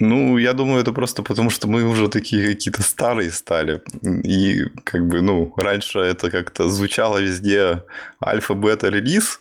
Ну, 0.00 0.38
я 0.38 0.54
думаю, 0.54 0.80
это 0.80 0.92
просто 0.92 1.22
потому, 1.22 1.50
что 1.50 1.68
мы 1.68 1.84
уже 1.84 2.08
такие 2.08 2.48
какие-то 2.48 2.82
старые 2.82 3.30
стали. 3.30 3.80
И 4.24 4.64
как 4.82 5.06
бы, 5.06 5.20
ну, 5.20 5.54
раньше 5.56 6.00
это 6.00 6.30
как-то 6.30 6.68
звучало 6.68 7.18
везде 7.18 7.84
альфа-бета-релиз, 8.24 9.38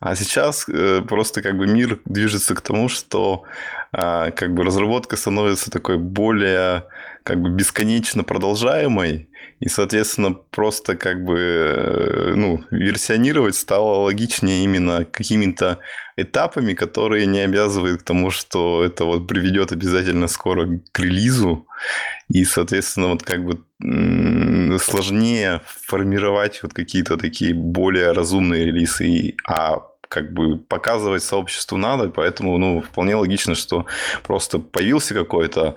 а 0.00 0.16
сейчас 0.16 0.66
э, 0.68 1.02
просто 1.06 1.42
как 1.42 1.58
бы 1.58 1.66
мир 1.66 1.98
движется 2.06 2.54
к 2.54 2.62
тому, 2.62 2.88
что 2.88 3.44
э, 3.92 4.30
как 4.30 4.54
бы 4.54 4.64
разработка 4.64 5.16
становится 5.16 5.70
такой 5.70 5.98
более 5.98 6.84
как 7.22 7.40
бы 7.40 7.50
бесконечно 7.50 8.24
продолжаемой, 8.24 9.28
и, 9.60 9.68
соответственно, 9.68 10.32
просто 10.32 10.96
как 10.96 11.22
бы, 11.22 11.38
э, 11.38 12.32
ну, 12.34 12.64
версионировать 12.70 13.56
стало 13.56 14.04
логичнее 14.04 14.64
именно 14.64 15.04
какими-то 15.04 15.80
этапами, 16.16 16.72
которые 16.72 17.26
не 17.26 17.40
обязывают 17.40 18.00
к 18.00 18.04
тому, 18.04 18.30
что 18.30 18.82
это 18.82 19.04
вот 19.04 19.26
приведет 19.26 19.70
обязательно 19.72 20.28
скоро 20.28 20.80
к 20.92 20.98
релизу. 20.98 21.66
И, 22.30 22.44
соответственно, 22.44 23.08
вот 23.08 23.22
как 23.22 23.44
бы 23.44 23.62
сложнее 24.78 25.60
формировать 25.66 26.62
вот 26.62 26.72
какие-то 26.72 27.18
такие 27.18 27.52
более 27.54 28.12
разумные 28.12 28.64
релизы. 28.64 29.34
А 29.46 29.89
как 30.10 30.32
бы 30.32 30.58
показывать 30.58 31.22
сообществу 31.22 31.78
надо, 31.78 32.10
поэтому, 32.10 32.58
ну, 32.58 32.82
вполне 32.82 33.14
логично, 33.14 33.54
что 33.54 33.86
просто 34.24 34.58
появился 34.58 35.14
какой-то 35.14 35.76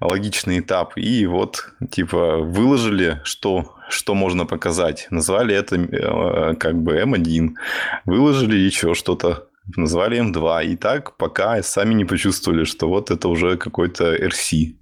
логичный 0.00 0.58
этап, 0.58 0.94
и 0.96 1.26
вот, 1.26 1.70
типа, 1.88 2.38
выложили, 2.38 3.20
что, 3.22 3.76
что 3.88 4.14
можно 4.14 4.46
показать. 4.46 5.06
Назвали 5.10 5.54
это 5.54 5.76
э, 5.76 6.54
как 6.56 6.74
бы 6.82 6.96
M1, 6.96 7.50
выложили 8.04 8.56
еще 8.56 8.94
что-то, 8.94 9.46
назвали 9.76 10.20
М2, 10.20 10.64
и 10.64 10.76
так 10.76 11.16
пока 11.16 11.62
сами 11.62 11.94
не 11.94 12.04
почувствовали, 12.04 12.64
что 12.64 12.88
вот 12.88 13.12
это 13.12 13.28
уже 13.28 13.56
какой-то 13.56 14.16
RC. 14.16 14.74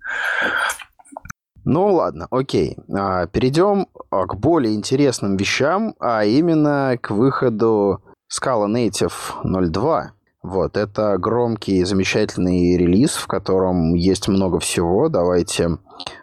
Ну 1.67 1.93
ладно, 1.93 2.29
окей. 2.31 2.79
А, 2.97 3.27
перейдем 3.27 3.89
а, 4.11 4.25
к 4.27 4.37
более 4.37 4.75
интересным 4.75 5.37
вещам, 5.37 5.95
а 5.99 6.25
именно 6.25 6.97
к 6.99 7.11
выходу 7.11 8.01
Scala 8.33 8.67
Native 8.67 9.13
02. 9.45 10.13
Вот, 10.43 10.77
это 10.77 11.19
громкий, 11.19 11.83
замечательный 11.85 12.77
релиз, 12.77 13.17
в 13.17 13.27
котором 13.27 13.95
есть 13.95 14.29
много 14.29 14.61
всего. 14.61 15.09
Давайте 15.09 15.79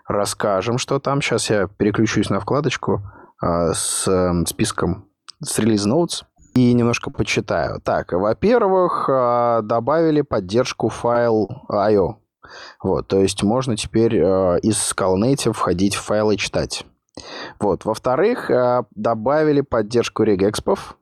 расскажем, 0.07 0.77
что 0.77 0.99
там. 0.99 1.21
Сейчас 1.21 1.49
я 1.49 1.67
переключусь 1.67 2.29
на 2.29 2.39
вкладочку 2.39 3.01
э, 3.41 3.73
с 3.73 4.07
э, 4.07 4.45
списком 4.47 5.09
с 5.41 5.59
релиз 5.59 5.85
notes 5.85 6.23
и 6.55 6.71
немножко 6.73 7.09
почитаю. 7.09 7.81
Так, 7.81 8.13
во-первых, 8.13 9.09
э, 9.09 9.61
добавили 9.63 10.21
поддержку 10.21 10.87
файл 10.87 11.49
I.O. 11.69 12.19
Вот, 12.81 13.07
то 13.07 13.19
есть 13.19 13.43
можно 13.43 13.75
теперь 13.75 14.15
э, 14.15 14.59
из 14.61 14.77
Scala 14.77 15.17
Native 15.17 15.53
входить 15.53 15.95
в 15.95 16.01
файлы 16.01 16.35
и 16.35 16.37
читать. 16.37 16.85
Вот. 17.59 17.85
Во-вторых, 17.85 18.49
э, 18.49 18.83
добавили 18.95 19.61
поддержку 19.61 20.23
регекспов, 20.23 20.97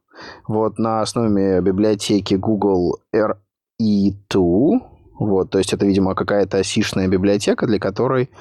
вот, 0.48 0.80
на 0.80 1.02
основе 1.02 1.62
библиотеки 1.62 2.36
Google 2.36 3.00
RE2. 3.14 4.80
Вот, 5.22 5.52
то 5.52 5.60
есть 5.60 5.72
это, 5.72 5.86
видимо, 5.86 6.16
какая-то 6.16 6.58
осишная 6.58 7.08
библиотека, 7.08 7.68
для 7.68 7.78
которой 7.78 8.32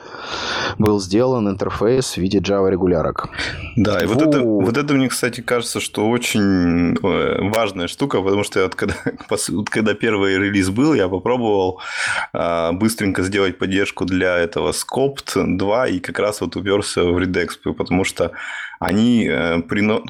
был 0.79 0.99
сделан 0.99 1.47
интерфейс 1.47 2.15
в 2.15 2.17
виде 2.17 2.39
Java 2.39 2.71
регулярок. 2.71 3.29
Да, 3.77 4.01
и 4.03 4.07
вот, 4.07 4.23
это, 4.23 4.41
вот 4.41 4.79
это 4.79 4.95
мне, 4.95 5.11
кстати, 5.11 5.43
кажется, 5.43 5.79
что 5.79 6.09
очень 6.09 6.97
э, 6.97 7.51
важная 7.51 7.87
штука, 7.87 8.23
потому 8.23 8.45
что 8.45 8.61
я 8.61 8.65
вот 8.65 8.77
когда, 8.77 8.95
когда 9.71 9.93
первый 9.93 10.39
релиз 10.39 10.71
был, 10.71 10.95
я 10.95 11.09
попробовал 11.09 11.83
а, 12.33 12.73
быстренько 12.73 13.23
сделать 13.25 13.59
поддержку 13.59 14.07
для 14.07 14.38
этого 14.38 14.73
Scopt 14.73 15.59
2 15.59 15.88
и 15.88 15.99
как 16.01 16.19
раз 16.19 16.40
вот 16.40 16.57
уперся 16.57 17.03
в 17.03 17.19
Redux, 17.19 17.75
потому 17.77 18.05
что 18.05 18.33
они 18.81 19.29
э, 19.29 19.61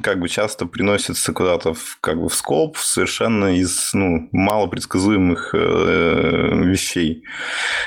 как 0.00 0.20
бы 0.20 0.28
часто 0.28 0.64
приносятся 0.64 1.32
куда-то 1.32 1.74
в, 1.74 1.98
как 2.00 2.20
бы 2.20 2.28
в 2.28 2.34
скоп 2.34 2.78
совершенно 2.78 3.56
из 3.56 3.90
ну, 3.92 4.28
малопредсказуемых 4.30 5.50
э, 5.54 6.50
вещей. 6.64 7.24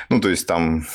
Ну, 0.10 0.19
то 0.19 0.30
есть 0.30 0.46
там 0.46 0.86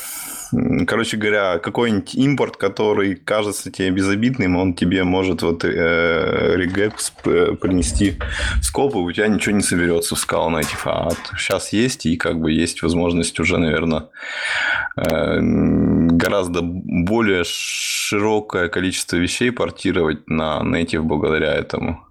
короче 0.87 1.17
говоря, 1.17 1.59
какой-нибудь 1.59 2.15
импорт, 2.15 2.57
который 2.57 3.15
кажется 3.15 3.71
тебе 3.71 3.91
безобидным, 3.91 4.55
он 4.57 4.73
тебе 4.73 5.03
может 5.03 5.41
вот 5.41 5.63
э, 5.63 6.55
регекс 6.55 7.11
принести 7.11 8.19
в 8.59 8.63
скоп, 8.63 8.95
и 8.95 8.97
у 8.97 9.11
тебя 9.11 9.27
ничего 9.27 9.55
не 9.55 9.61
соберется 9.61 10.15
в 10.15 10.19
Scala 10.19 10.59
Native. 10.59 10.81
А 10.85 11.09
сейчас 11.37 11.73
есть, 11.73 12.05
и 12.05 12.17
как 12.17 12.39
бы 12.39 12.51
есть 12.51 12.81
возможность 12.81 13.39
уже, 13.39 13.57
наверное, 13.57 14.09
э, 14.97 15.39
гораздо 15.41 16.61
более 16.61 17.43
широкое 17.45 18.69
количество 18.69 19.17
вещей 19.17 19.51
портировать 19.51 20.29
на 20.29 20.61
Native 20.61 21.01
благодаря 21.01 21.53
этому. 21.53 22.05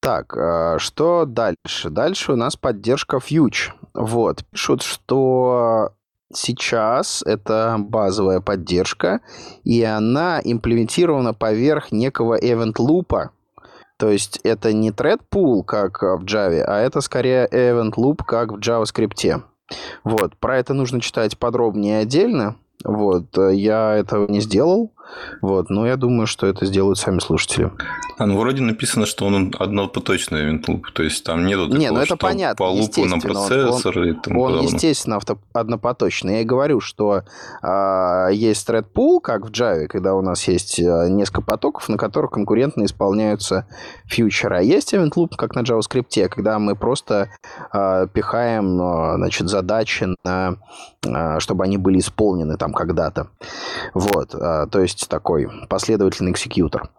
Так, 0.00 0.36
а 0.36 0.78
что 0.80 1.26
дальше? 1.26 1.88
Дальше 1.90 2.32
у 2.32 2.36
нас 2.36 2.56
поддержка 2.56 3.18
Fuge. 3.18 3.70
Вот, 3.94 4.44
пишут, 4.50 4.82
что 4.82 5.92
сейчас 6.32 7.22
это 7.24 7.76
базовая 7.78 8.40
поддержка, 8.40 9.20
и 9.64 9.82
она 9.82 10.40
имплементирована 10.42 11.34
поверх 11.34 11.92
некого 11.92 12.38
event 12.38 12.74
loop. 12.78 13.30
То 13.98 14.10
есть 14.10 14.40
это 14.42 14.72
не 14.72 14.90
thread 14.90 15.20
pool, 15.30 15.62
как 15.64 16.02
в 16.02 16.24
Java, 16.24 16.62
а 16.66 16.78
это 16.78 17.00
скорее 17.00 17.46
event 17.52 17.94
loop, 17.96 18.24
как 18.26 18.52
в 18.52 18.58
JavaScript. 18.58 19.42
Вот, 20.04 20.36
про 20.38 20.58
это 20.58 20.74
нужно 20.74 21.00
читать 21.00 21.38
подробнее 21.38 22.00
отдельно. 22.00 22.56
Вот, 22.84 23.38
э, 23.38 23.54
я 23.54 23.94
этого 23.94 24.28
не 24.28 24.40
сделал, 24.40 24.92
вот, 25.40 25.70
но 25.70 25.86
я 25.86 25.96
думаю, 25.96 26.26
что 26.26 26.46
это 26.46 26.66
сделают 26.66 26.98
сами 26.98 27.18
слушатели. 27.18 27.70
А, 28.18 28.26
ну, 28.26 28.38
вроде 28.38 28.62
написано, 28.62 29.06
что 29.06 29.26
он 29.26 29.54
однопоточный 29.58 30.44
винтлуп, 30.44 30.90
то 30.92 31.02
есть 31.02 31.24
там 31.24 31.46
нету 31.46 31.66
такого, 31.66 31.78
не, 31.80 31.90
ну 31.90 31.96
это 31.98 32.06
что 32.06 32.16
понятно, 32.16 32.56
по 32.56 32.70
лупу 32.70 33.04
на 33.04 33.18
процессор 33.18 33.98
он, 33.98 34.08
и 34.08 34.12
тому 34.14 34.42
Он, 34.42 34.52
подобное. 34.52 34.72
естественно, 34.74 35.16
авто, 35.16 35.38
однопоточный. 35.52 36.34
Я 36.34 36.40
и 36.42 36.44
говорю, 36.44 36.80
что 36.80 37.22
э, 37.62 38.28
есть 38.32 38.68
thread 38.68 38.86
pool, 38.94 39.20
как 39.20 39.46
в 39.46 39.50
Java, 39.50 39.86
когда 39.86 40.14
у 40.14 40.22
нас 40.22 40.46
есть 40.48 40.78
э, 40.78 41.08
несколько 41.08 41.42
потоков, 41.42 41.88
на 41.88 41.96
которых 41.96 42.30
конкурентно 42.30 42.84
исполняются 42.84 43.66
фьючеры. 44.06 44.58
А 44.58 44.62
есть 44.62 44.94
event 44.94 45.12
loop, 45.16 45.36
как 45.36 45.54
на 45.54 45.60
JavaScript, 45.60 46.28
когда 46.28 46.58
мы 46.58 46.76
просто 46.76 47.30
э, 47.72 48.06
пихаем 48.12 48.80
э, 48.80 49.16
значит, 49.16 49.48
задачи, 49.48 50.08
на, 50.24 50.56
э, 51.06 51.40
чтобы 51.40 51.64
они 51.64 51.78
были 51.78 51.98
исполнены 51.98 52.56
там 52.56 52.72
когда-то. 52.72 53.28
Вот, 53.94 54.34
э, 54.34 54.66
то 54.70 54.80
есть 54.80 54.91
такой 54.94 55.48
последовательный 55.68 56.32
экзекьютор. 56.32 56.90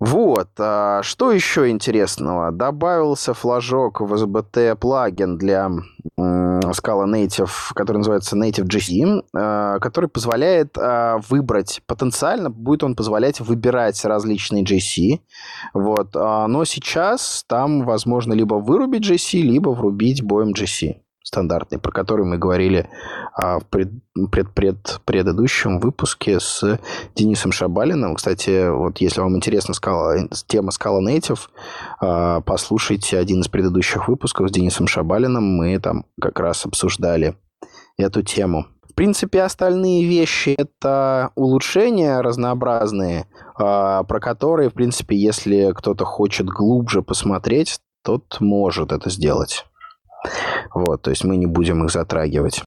Вот, 0.00 0.48
а 0.58 1.02
что 1.02 1.32
еще 1.32 1.70
интересного? 1.70 2.52
Добавился 2.52 3.32
флажок 3.32 4.00
в 4.00 4.12
SBT 4.12 4.76
плагин 4.76 5.38
для 5.38 5.70
Scala 6.18 7.06
Native, 7.06 7.50
который 7.74 7.98
называется 7.98 8.36
Native 8.36 8.66
GC, 8.66 9.24
а, 9.34 9.78
который 9.78 10.10
позволяет 10.10 10.76
а, 10.76 11.18
выбрать, 11.28 11.80
потенциально 11.86 12.50
будет 12.50 12.84
он 12.84 12.96
позволять 12.96 13.40
выбирать 13.40 14.04
различные 14.04 14.64
JC, 14.64 15.20
вот, 15.72 16.14
а, 16.14 16.48
но 16.48 16.64
сейчас 16.64 17.44
там 17.48 17.84
возможно 17.84 18.32
либо 18.32 18.56
вырубить 18.56 19.08
JC, 19.08 19.40
либо 19.40 19.70
врубить 19.70 20.22
боем 20.22 20.52
GC 20.52 20.96
стандартный, 21.24 21.78
про 21.78 21.90
который 21.90 22.24
мы 22.24 22.38
говорили 22.38 22.88
а, 23.34 23.58
в 23.58 23.64
пред, 23.64 23.90
пред, 24.30 24.50
пред, 24.52 25.00
предыдущем 25.04 25.80
выпуске 25.80 26.38
с 26.38 26.78
Денисом 27.16 27.50
Шабалиным. 27.50 28.14
Кстати, 28.14 28.68
вот 28.68 28.98
если 28.98 29.20
вам 29.20 29.36
интересна 29.36 29.74
скала, 29.74 30.28
тема 30.46 30.70
Scala 30.70 31.00
Native, 31.00 31.40
а, 32.00 32.40
послушайте 32.42 33.18
один 33.18 33.40
из 33.40 33.48
предыдущих 33.48 34.06
выпусков 34.06 34.50
с 34.50 34.52
Денисом 34.52 34.86
Шабалиным. 34.86 35.42
Мы 35.42 35.78
там 35.80 36.04
как 36.20 36.38
раз 36.38 36.66
обсуждали 36.66 37.36
эту 37.96 38.22
тему. 38.22 38.66
В 38.88 38.94
принципе, 38.94 39.42
остальные 39.42 40.04
вещи— 40.04 40.54
это 40.58 41.30
улучшения 41.34 42.20
разнообразные, 42.20 43.26
а, 43.56 44.04
про 44.04 44.20
которые, 44.20 44.68
в 44.68 44.74
принципе, 44.74 45.16
если 45.16 45.72
кто-то 45.74 46.04
хочет 46.04 46.46
глубже 46.46 47.02
посмотреть, 47.02 47.80
тот 48.04 48.36
может 48.40 48.92
это 48.92 49.10
сделать. 49.10 49.64
Вот, 50.74 51.02
то 51.02 51.10
есть 51.10 51.24
мы 51.24 51.36
не 51.36 51.46
будем 51.46 51.84
их 51.84 51.90
затрагивать. 51.90 52.62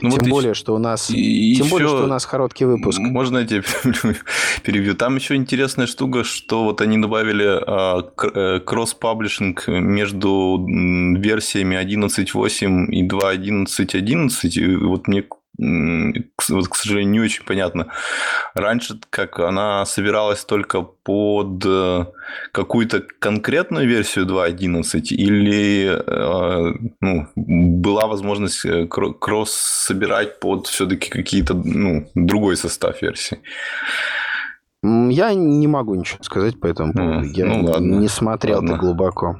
Ну, 0.00 0.10
тем 0.10 0.18
вот 0.18 0.28
более, 0.28 0.50
еще... 0.50 0.60
что 0.60 0.74
у 0.74 0.78
нас, 0.78 1.10
и 1.10 1.54
тем 1.54 1.66
еще... 1.66 1.70
более, 1.70 1.88
что 1.88 2.04
у 2.04 2.06
нас 2.06 2.26
короткий 2.26 2.64
выпуск. 2.64 2.98
Можно 2.98 3.38
я 3.38 3.46
тебе 3.46 3.62
перевью? 4.62 4.94
Там 4.94 5.16
еще 5.16 5.36
интересная 5.36 5.86
штука, 5.86 6.24
что 6.24 6.64
вот 6.64 6.80
они 6.80 6.98
добавили 6.98 7.46
э, 7.46 8.60
кросс-паблишинг 8.60 9.68
между 9.68 10.64
версиями 10.66 11.76
11.8 11.76 12.86
и 12.90 13.08
2.11.11. 13.08 14.48
И 14.48 14.76
вот 14.76 15.08
мне 15.08 15.24
вот, 15.58 16.68
к 16.68 16.74
сожалению, 16.74 17.12
не 17.12 17.20
очень 17.20 17.44
понятно. 17.44 17.88
Раньше 18.54 18.98
как 19.10 19.38
она 19.40 19.84
собиралась 19.86 20.44
только 20.44 20.82
под 20.82 21.64
э, 21.64 22.06
какую-то 22.52 23.02
конкретную 23.18 23.88
версию 23.88 24.26
2.11 24.26 25.00
или 25.10 25.88
э, 25.88 26.74
ну, 27.00 27.28
была 27.34 28.06
возможность 28.06 28.64
э, 28.64 28.86
кросс 28.86 29.52
собирать 29.52 30.40
под 30.40 30.66
все-таки 30.66 31.08
какие-то 31.10 31.54
ну, 31.54 32.08
другой 32.14 32.56
состав 32.56 33.00
версий? 33.00 33.38
Я 34.82 35.34
не 35.34 35.66
могу 35.66 35.94
ничего 35.94 36.22
сказать 36.22 36.60
по 36.60 36.66
этому 36.66 36.92
поводу. 36.92 37.22
Я 37.22 37.46
ну, 37.46 37.64
ладно, 37.64 37.94
не 37.94 38.08
смотрел 38.08 38.56
ладно. 38.56 38.76
глубоко. 38.76 39.36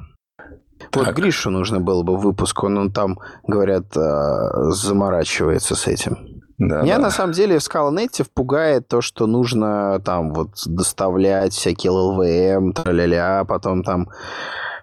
Вот. 0.93 1.07
Гришу 1.15 1.49
нужно 1.49 1.79
было 1.79 2.03
бы 2.03 2.17
выпуск, 2.17 2.63
он, 2.63 2.77
он 2.77 2.91
там, 2.91 3.19
говорят, 3.45 3.95
а, 3.95 4.71
заморачивается 4.71 5.75
с 5.75 5.87
этим. 5.87 6.37
Да, 6.57 6.81
Меня 6.81 6.95
да. 6.95 7.03
на 7.03 7.11
самом 7.11 7.33
деле 7.33 7.59
в 7.59 7.61
Scala 7.61 7.93
Native 7.93 8.27
пугает 8.33 8.87
то, 8.87 9.01
что 9.01 9.27
нужно 9.27 9.99
там 10.03 10.33
вот 10.33 10.49
доставлять 10.65 11.53
всякие 11.53 11.91
LLVM, 11.91 12.73
тра-ля-ля, 12.73 13.45
потом 13.45 13.83
там 13.83 14.09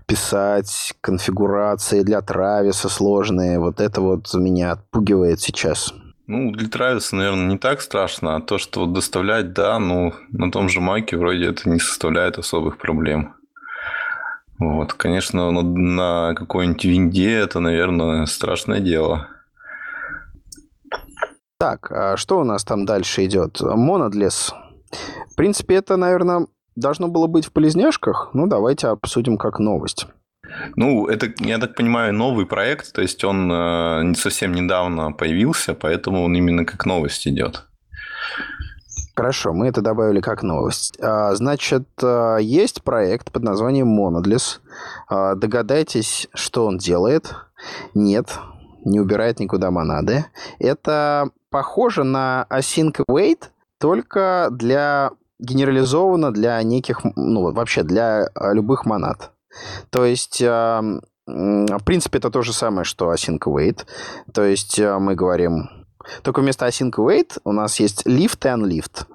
писать 0.07 0.95
конфигурации 1.01 2.03
для 2.03 2.21
Трависа 2.21 2.89
сложные. 2.89 3.59
Вот 3.59 3.81
это 3.81 4.01
вот 4.01 4.33
меня 4.35 4.73
отпугивает 4.73 5.41
сейчас. 5.41 5.93
Ну, 6.27 6.53
для 6.53 6.69
Трависа, 6.69 7.17
наверное, 7.17 7.49
не 7.49 7.59
так 7.59 7.81
страшно, 7.81 8.37
а 8.37 8.41
то, 8.41 8.57
что 8.59 8.81
вот 8.81 8.93
доставлять, 8.93 9.53
да, 9.53 9.79
ну, 9.79 10.15
на 10.31 10.51
том 10.51 10.69
же 10.69 10.81
Маке 10.81 11.17
вроде 11.17 11.47
это 11.47 11.69
не 11.69 11.79
составляет 11.79 12.39
особых 12.39 12.79
проблем. 12.79 13.35
Вот, 14.59 14.93
конечно, 14.95 15.51
на, 15.51 15.63
на 15.63 16.35
какой-нибудь 16.35 16.85
винде 16.85 17.35
это, 17.35 17.61
наверное, 17.61 18.27
страшное 18.27 18.81
дело. 18.81 19.29
Так, 21.59 21.91
а 21.91 22.17
что 22.17 22.41
у 22.41 22.45
нас 22.45 22.65
там 22.65 22.85
дальше 22.85 23.25
идет? 23.25 23.61
Монодлес. 23.61 24.53
В 25.31 25.37
принципе, 25.37 25.77
это, 25.77 25.97
наверное, 25.97 26.47
должно 26.77 27.09
было 27.09 27.27
быть 27.27 27.47
в 27.47 27.53
полезняшках. 27.53 28.31
Ну, 28.35 28.47
давайте 28.47 28.89
обсудим 28.89 29.37
как 29.37 29.59
новость. 29.59 30.07
Ну, 30.77 31.07
это, 31.07 31.33
я 31.39 31.59
так 31.59 31.75
понимаю, 31.75 32.13
новый 32.13 32.47
проект, 32.47 32.93
то 32.93 33.03
есть 33.03 33.25
он 33.25 33.51
э, 33.51 34.15
совсем 34.15 34.53
недавно 34.53 35.13
появился, 35.13 35.75
поэтому 35.75 36.23
он 36.23 36.37
именно 36.37 36.65
как 36.65 36.87
новость 36.87 37.27
идет. 37.27 37.67
Хорошо, 39.17 39.53
мы 39.53 39.69
это 39.69 39.81
добавили 39.81 40.21
как 40.21 40.43
новость. 40.43 40.99
А, 41.01 41.35
значит, 41.37 41.89
а, 42.03 42.39
есть 42.39 42.83
проект 42.83 43.31
под 43.31 43.45
названием 43.45 43.89
Monodless. 43.97 44.59
А, 45.09 45.37
догадайтесь, 45.37 46.29
что 46.35 46.67
он 46.67 46.79
делает? 46.79 47.33
Нет, 47.95 48.37
не 48.85 48.99
убирает 48.99 49.39
никуда 49.39 49.71
монады. 49.71 50.27
Это 50.59 51.31
похоже 51.49 52.03
на 52.03 52.47
Async 52.51 53.05
Await, 53.09 53.51
только 53.79 54.49
для 54.51 55.13
генерализовано 55.39 56.33
для 56.33 56.61
неких, 56.65 57.03
ну, 57.15 57.53
вообще 57.53 57.85
для 57.85 58.29
любых 58.37 58.85
монад. 58.85 59.31
То 59.91 60.05
есть, 60.05 60.41
в 60.41 61.01
принципе, 61.85 62.19
это 62.19 62.31
то 62.31 62.43
же 62.43 62.53
самое, 62.53 62.85
что 62.85 63.13
Async 63.13 63.39
Await. 63.39 63.87
То 64.33 64.43
есть, 64.43 64.81
мы 64.81 65.15
говорим 65.15 65.84
только 66.23 66.41
вместо 66.41 66.67
async 66.67 66.93
await 66.93 67.39
у 67.45 67.53
нас 67.53 67.81
есть 67.81 68.07
lift 68.07 68.39
и 68.45 68.49
unlift. 68.49 69.07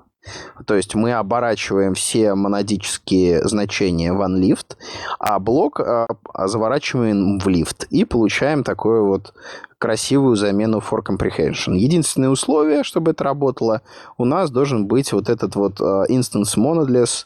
То 0.66 0.76
есть 0.76 0.96
мы 0.96 1.14
оборачиваем 1.14 1.94
все 1.94 2.36
монадические 2.36 3.48
значения 3.48 4.14
в 4.14 4.22
unlift, 4.22 4.76
а 5.18 5.40
блок 5.40 5.80
а, 5.80 6.08
заворачиваем 6.48 7.40
в 7.40 7.48
lift 7.48 7.88
и 7.90 8.06
получаем 8.06 8.64
такую 8.64 9.08
вот 9.08 9.34
красивую 9.78 10.36
замену 10.36 10.80
for 10.80 11.00
comprehension. 11.04 11.76
Единственное 11.76 12.30
условие, 12.30 12.84
чтобы 12.84 13.12
это 13.12 13.24
работало, 13.24 13.82
у 14.18 14.26
нас 14.26 14.52
должен 14.52 14.88
быть 14.88 15.14
вот 15.14 15.30
этот 15.30 15.56
вот 15.56 15.80
а, 15.82 16.06
instance 16.10 16.58
monadless 16.58 17.26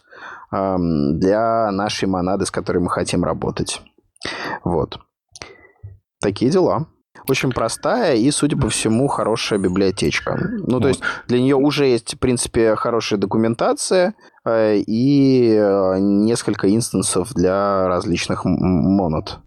для 0.52 1.72
нашей 1.72 2.08
монады, 2.08 2.46
с 2.46 2.52
которой 2.52 2.78
мы 2.78 2.92
хотим 2.92 3.24
работать. 3.24 3.82
Вот. 4.64 5.00
Такие 6.22 6.52
дела 6.52 6.86
очень 7.28 7.52
простая 7.52 8.16
и, 8.16 8.32
судя 8.32 8.58
по 8.58 8.70
всему, 8.70 9.08
хорошая 9.08 9.60
библиотечка. 9.60 10.38
Ну, 10.40 10.76
вот. 10.76 10.82
то 10.82 10.88
есть 10.88 11.02
для 11.28 11.40
нее 11.40 11.56
уже 11.56 11.86
есть, 11.86 12.16
в 12.16 12.20
принципе, 12.20 12.76
хорошая 12.76 13.20
документация 13.20 14.16
э, 14.46 14.78
и 14.78 15.54
э, 15.56 16.00
несколько 16.00 16.74
инстансов 16.74 17.34
для 17.34 17.88
различных 17.88 18.46
монод. 18.46 19.40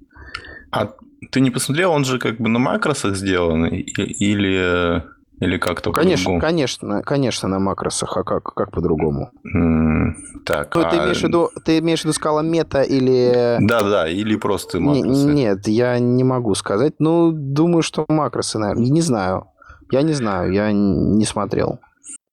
А 0.70 0.92
ты 1.30 1.40
не 1.40 1.50
посмотрел, 1.50 1.92
он 1.92 2.04
же 2.04 2.18
как 2.18 2.38
бы 2.38 2.48
на 2.48 2.58
макросах 2.58 3.16
сделан 3.16 3.66
или 3.66 5.02
или 5.40 5.58
как 5.58 5.82
то 5.82 5.92
Конечно, 5.92 6.40
конечно, 6.40 7.02
конечно, 7.02 7.48
на 7.48 7.58
макросах, 7.58 8.16
а 8.16 8.24
как, 8.24 8.54
как 8.54 8.70
по-другому? 8.70 9.30
Mm, 9.44 10.14
так, 10.46 10.74
ну, 10.74 10.82
а... 10.82 10.90
ты, 10.90 10.96
имеешь 10.96 11.20
в 11.20 11.24
виду, 11.24 11.50
ты 11.64 11.78
имеешь 11.78 12.00
в 12.00 12.04
виду 12.04 12.14
скала 12.14 12.42
мета 12.42 12.82
или... 12.82 13.58
Да-да, 13.60 14.08
или 14.08 14.36
просто 14.36 14.80
макросы. 14.80 15.28
Н- 15.28 15.34
нет, 15.34 15.68
я 15.68 15.98
не 15.98 16.24
могу 16.24 16.54
сказать. 16.54 16.94
Ну, 17.00 17.32
думаю, 17.32 17.82
что 17.82 18.06
макросы, 18.08 18.58
наверное. 18.58 18.88
Не 18.88 19.02
знаю. 19.02 19.48
Я 19.90 20.02
не 20.02 20.14
знаю, 20.14 20.52
я 20.52 20.72
не 20.72 21.24
смотрел. 21.24 21.80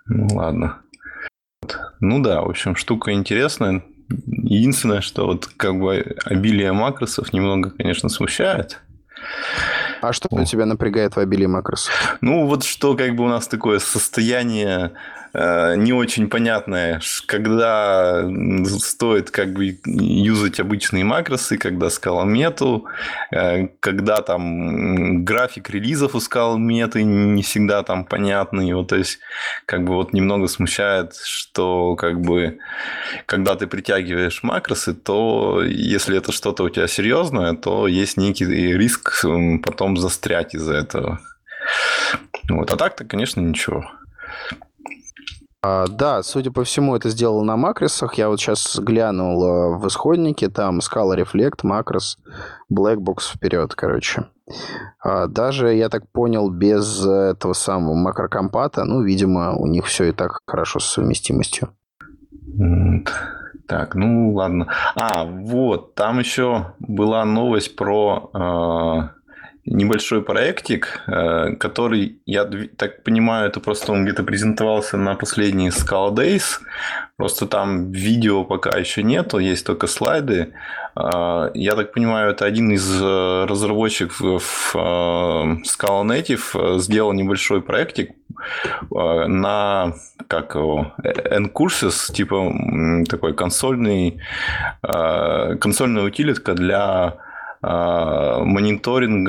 Ну, 0.05 0.27
ладно. 0.35 0.77
Ну 1.99 2.21
да, 2.21 2.41
в 2.41 2.49
общем, 2.49 2.75
штука 2.75 3.11
интересная. 3.11 3.83
Единственное, 4.27 5.01
что 5.01 5.25
вот 5.25 5.47
как 5.57 5.79
бы 5.79 6.15
обилие 6.25 6.71
макросов 6.71 7.33
немного, 7.33 7.71
конечно, 7.71 8.09
смущает. 8.09 8.81
А 10.03 10.11
что 10.11 10.27
у 10.31 10.43
тебя 10.43 10.65
напрягает 10.65 11.15
в 11.15 11.19
обилии 11.19 11.45
макросов? 11.45 12.17
Ну, 12.19 12.45
вот 12.45 12.65
что 12.65 12.97
как 12.97 13.15
бы 13.15 13.23
у 13.23 13.29
нас 13.29 13.47
такое 13.47 13.79
состояние 13.79 14.91
не 15.33 15.93
очень 15.93 16.29
понятное, 16.29 17.01
когда 17.25 18.23
стоит 18.79 19.31
как 19.31 19.53
бы 19.53 19.79
юзать 19.85 20.59
обычные 20.59 21.03
макросы, 21.03 21.57
когда 21.57 21.89
скала 21.89 22.23
мету, 22.23 22.85
э, 23.31 23.67
когда 23.79 24.21
там 24.21 25.25
график 25.25 25.71
релизов 25.71 26.13
у 26.13 26.19
скал 26.19 26.59
меты 26.59 27.03
не 27.03 27.41
всегда 27.41 27.81
там 27.81 28.05
понятный. 28.05 28.71
Вот, 28.73 28.89
то 28.89 28.95
есть, 28.95 29.19
как 29.65 29.83
бы 29.83 29.95
вот 29.95 30.13
немного 30.13 30.47
смущает, 30.47 31.15
что 31.15 31.95
как 31.95 32.21
бы 32.21 32.59
когда 33.25 33.55
ты 33.55 33.65
притягиваешь 33.65 34.43
макросы, 34.43 34.93
то 34.93 35.63
если 35.63 36.17
это 36.17 36.31
что-то 36.31 36.63
у 36.63 36.69
тебя 36.69 36.87
серьезное, 36.87 37.53
то 37.53 37.87
есть 37.87 38.17
некий 38.17 38.45
риск 38.45 39.25
потом 39.63 39.97
застрять 39.97 40.53
из-за 40.53 40.75
этого. 40.75 41.19
Вот. 42.49 42.71
А 42.71 42.75
так-то, 42.75 43.03
конечно, 43.05 43.41
ничего. 43.41 43.89
А, 45.65 45.85
да, 45.87 46.23
судя 46.23 46.51
по 46.51 46.65
всему, 46.65 46.93
это 46.93 47.09
сделано 47.09 47.43
на 47.43 47.55
макросах. 47.57 48.15
Я 48.15 48.27
вот 48.27 48.39
сейчас 48.39 48.77
глянул 48.79 49.45
э, 49.45 49.77
в 49.77 49.87
исходнике, 49.87 50.49
там 50.49 50.79
Scala 50.79 51.15
Reflect, 51.17 51.59
макрос, 51.63 52.17
Blackbox 52.69 53.35
вперед, 53.35 53.73
короче. 53.73 54.25
А, 55.01 55.27
даже, 55.27 55.73
я 55.73 55.87
так 55.87 56.11
понял, 56.11 56.49
без 56.49 57.05
этого 57.05 57.53
самого 57.53 57.93
макрокомпата, 57.93 58.83
ну, 58.83 59.03
видимо, 59.03 59.55
у 59.55 59.65
них 59.65 59.85
все 59.85 60.09
и 60.09 60.11
так 60.11 60.39
хорошо 60.45 60.79
с 60.79 60.85
совместимостью. 60.85 61.69
Так, 63.65 63.95
ну 63.95 64.33
ладно. 64.33 64.67
А, 64.95 65.23
вот, 65.23 65.95
там 65.95 66.19
еще 66.19 66.73
была 66.79 67.23
новость 67.23 67.77
про 67.77 68.29
э, 68.33 69.22
небольшой 69.65 70.21
проектик, 70.21 71.01
э, 71.07 71.55
который, 71.55 72.19
я 72.25 72.49
так 72.77 73.03
понимаю, 73.03 73.47
это 73.47 73.59
просто 73.59 73.93
он 73.93 74.03
где-то 74.03 74.23
презентовался 74.23 74.97
на 74.97 75.15
последний 75.15 75.69
Scala 75.69 76.13
Days. 76.13 76.59
Просто 77.15 77.45
там 77.45 77.91
видео 77.91 78.43
пока 78.43 78.77
еще 78.77 79.03
нету, 79.03 79.37
есть 79.37 79.65
только 79.65 79.87
слайды. 79.87 80.53
Э, 80.95 81.51
я 81.53 81.75
так 81.75 81.93
понимаю, 81.93 82.31
это 82.31 82.45
один 82.45 82.71
из 82.71 83.01
э, 83.01 83.45
разработчиков 83.45 84.75
Scala 84.75 85.55
Native 86.03 86.79
сделал 86.79 87.13
небольшой 87.13 87.61
проектик 87.61 88.11
на 88.89 89.93
как 90.27 90.55
его, 90.55 90.93
N-Courses, 91.03 92.11
типа 92.11 93.05
такой 93.07 93.33
консольный, 93.33 94.19
консольная 94.81 96.03
утилитка 96.03 96.53
для 96.53 97.17
мониторинга 97.63 99.23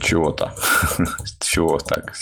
чего-то. 0.00 0.54
Чего 1.40 1.78
так? 1.78 2.12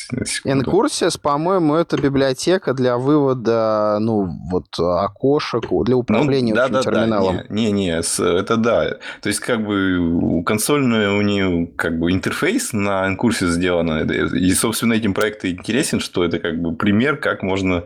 Incursius, 0.45 1.19
по-моему, 1.21 1.75
это 1.75 1.97
библиотека 1.97 2.75
для 2.75 2.97
вывода, 2.97 3.99
ну, 4.01 4.29
вот, 4.51 4.67
окошек, 4.79 5.65
для 5.69 5.95
ну, 5.95 6.01
управления 6.01 6.55
ну, 6.55 6.57
да, 6.57 6.69
да, 6.69 6.83
терминалом. 6.83 7.37
Да, 7.37 7.45
не, 7.49 7.71
не, 7.71 7.91
это 7.91 8.57
да. 8.57 8.97
То 9.21 9.29
есть, 9.29 9.41
как 9.41 9.65
бы, 9.65 10.43
консольный 10.45 11.17
у 11.17 11.23
нее, 11.23 11.69
как 11.77 11.99
бы, 11.99 12.11
интерфейс 12.11 12.73
на 12.73 13.13
Incursius 13.13 13.51
сделан. 13.51 14.11
И, 14.11 14.53
собственно, 14.55 14.95
этим 14.95 15.15
проектом 15.15 15.51
интересен, 15.51 16.01
что 16.01 16.25
это, 16.25 16.39
как 16.39 16.61
бы, 16.61 16.75
пример, 16.75 17.17
как 17.17 17.43
можно 17.43 17.85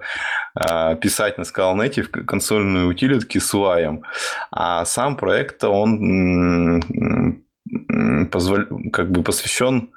писать 0.55 1.39
на 1.39 1.43
Scala.net 1.43 2.25
консольную 2.25 2.89
утилитки 2.89 3.39
с 3.39 3.55
UI. 3.55 4.03
А 4.51 4.85
сам 4.85 5.17
проект, 5.17 5.65
он 5.65 7.33
позволь... 8.31 8.67
как 8.93 9.11
бы 9.11 9.23
посвящен 9.23 9.91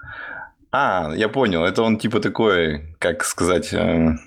а, 0.77 1.13
я 1.15 1.29
понял. 1.29 1.63
Это 1.63 1.83
он 1.83 1.97
типа 1.97 2.19
такой, 2.19 2.81
как 2.99 3.23
сказать, 3.23 3.73
э, 3.73 4.17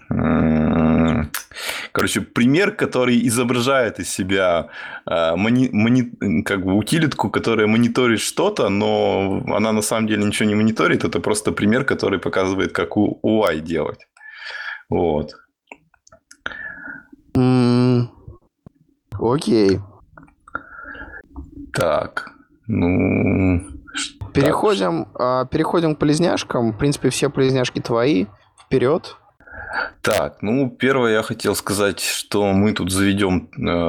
короче, 1.93 2.21
пример, 2.23 2.71
который 2.71 3.29
изображает 3.29 4.01
из 4.01 4.09
себя 4.09 4.69
э, 5.05 5.37
мони, 5.37 5.69
мони, 5.73 6.43
как 6.45 6.65
бы 6.65 6.73
утилитку, 6.73 7.29
которая 7.29 7.67
мониторит 7.67 8.21
что-то, 8.21 8.71
но 8.71 9.43
она 9.49 9.73
на 9.73 9.83
самом 9.83 10.07
деле 10.07 10.25
ничего 10.25 10.49
не 10.49 10.55
мониторит. 10.55 11.05
Это 11.05 11.21
просто 11.21 11.53
пример, 11.53 11.85
который 11.85 12.19
показывает, 12.19 12.73
как 12.73 12.97
у 12.97 13.21
UI 13.23 13.61
делать. 13.61 14.09
Вот. 14.89 15.33
Окей. 19.19 19.81
Так, 21.73 22.33
ну... 22.67 23.61
Переходим, 24.33 25.07
так. 25.13 25.51
переходим 25.51 25.95
к 25.95 25.99
полезняшкам. 25.99 26.73
В 26.73 26.79
принципе, 26.79 27.09
все 27.11 27.31
полезняшки 27.31 27.81
твои. 27.81 28.27
Вперед. 28.57 29.17
Так, 30.01 30.39
ну, 30.41 30.71
первое 30.71 31.13
я 31.13 31.23
хотел 31.23 31.55
сказать, 31.55 32.01
что 32.01 32.53
мы 32.53 32.73
тут 32.73 32.91
заведем 32.91 33.49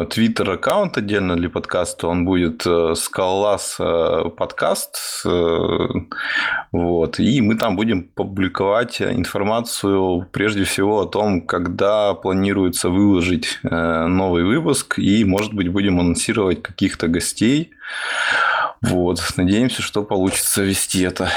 твиттер 0.10 0.52
аккаунт 0.52 0.98
отдельно 0.98 1.36
для 1.38 1.50
подкаста. 1.50 2.08
Он 2.08 2.26
будет 2.26 2.66
э, 2.66 2.96
Скаллас 2.96 3.78
э, 3.80 4.24
подкаст. 4.36 4.98
Э, 5.26 5.88
вот. 6.72 7.20
И 7.20 7.42
мы 7.42 7.56
там 7.56 7.76
будем 7.76 8.04
публиковать 8.04 9.02
информацию 9.02 10.28
прежде 10.32 10.66
всего 10.66 11.02
о 11.02 11.06
том, 11.06 11.42
когда 11.42 12.14
планируется 12.14 12.90
выложить 12.90 13.60
новый 13.64 14.44
выпуск. 14.44 15.00
И, 15.00 15.24
может 15.24 15.54
быть, 15.54 15.70
будем 15.70 16.00
анонсировать 16.00 16.62
каких-то 16.62 17.08
гостей. 17.08 17.72
Вот. 18.82 19.22
Надеемся, 19.38 19.82
что 19.82 20.04
получится 20.04 20.64
вести 20.64 21.04
это. 21.04 21.30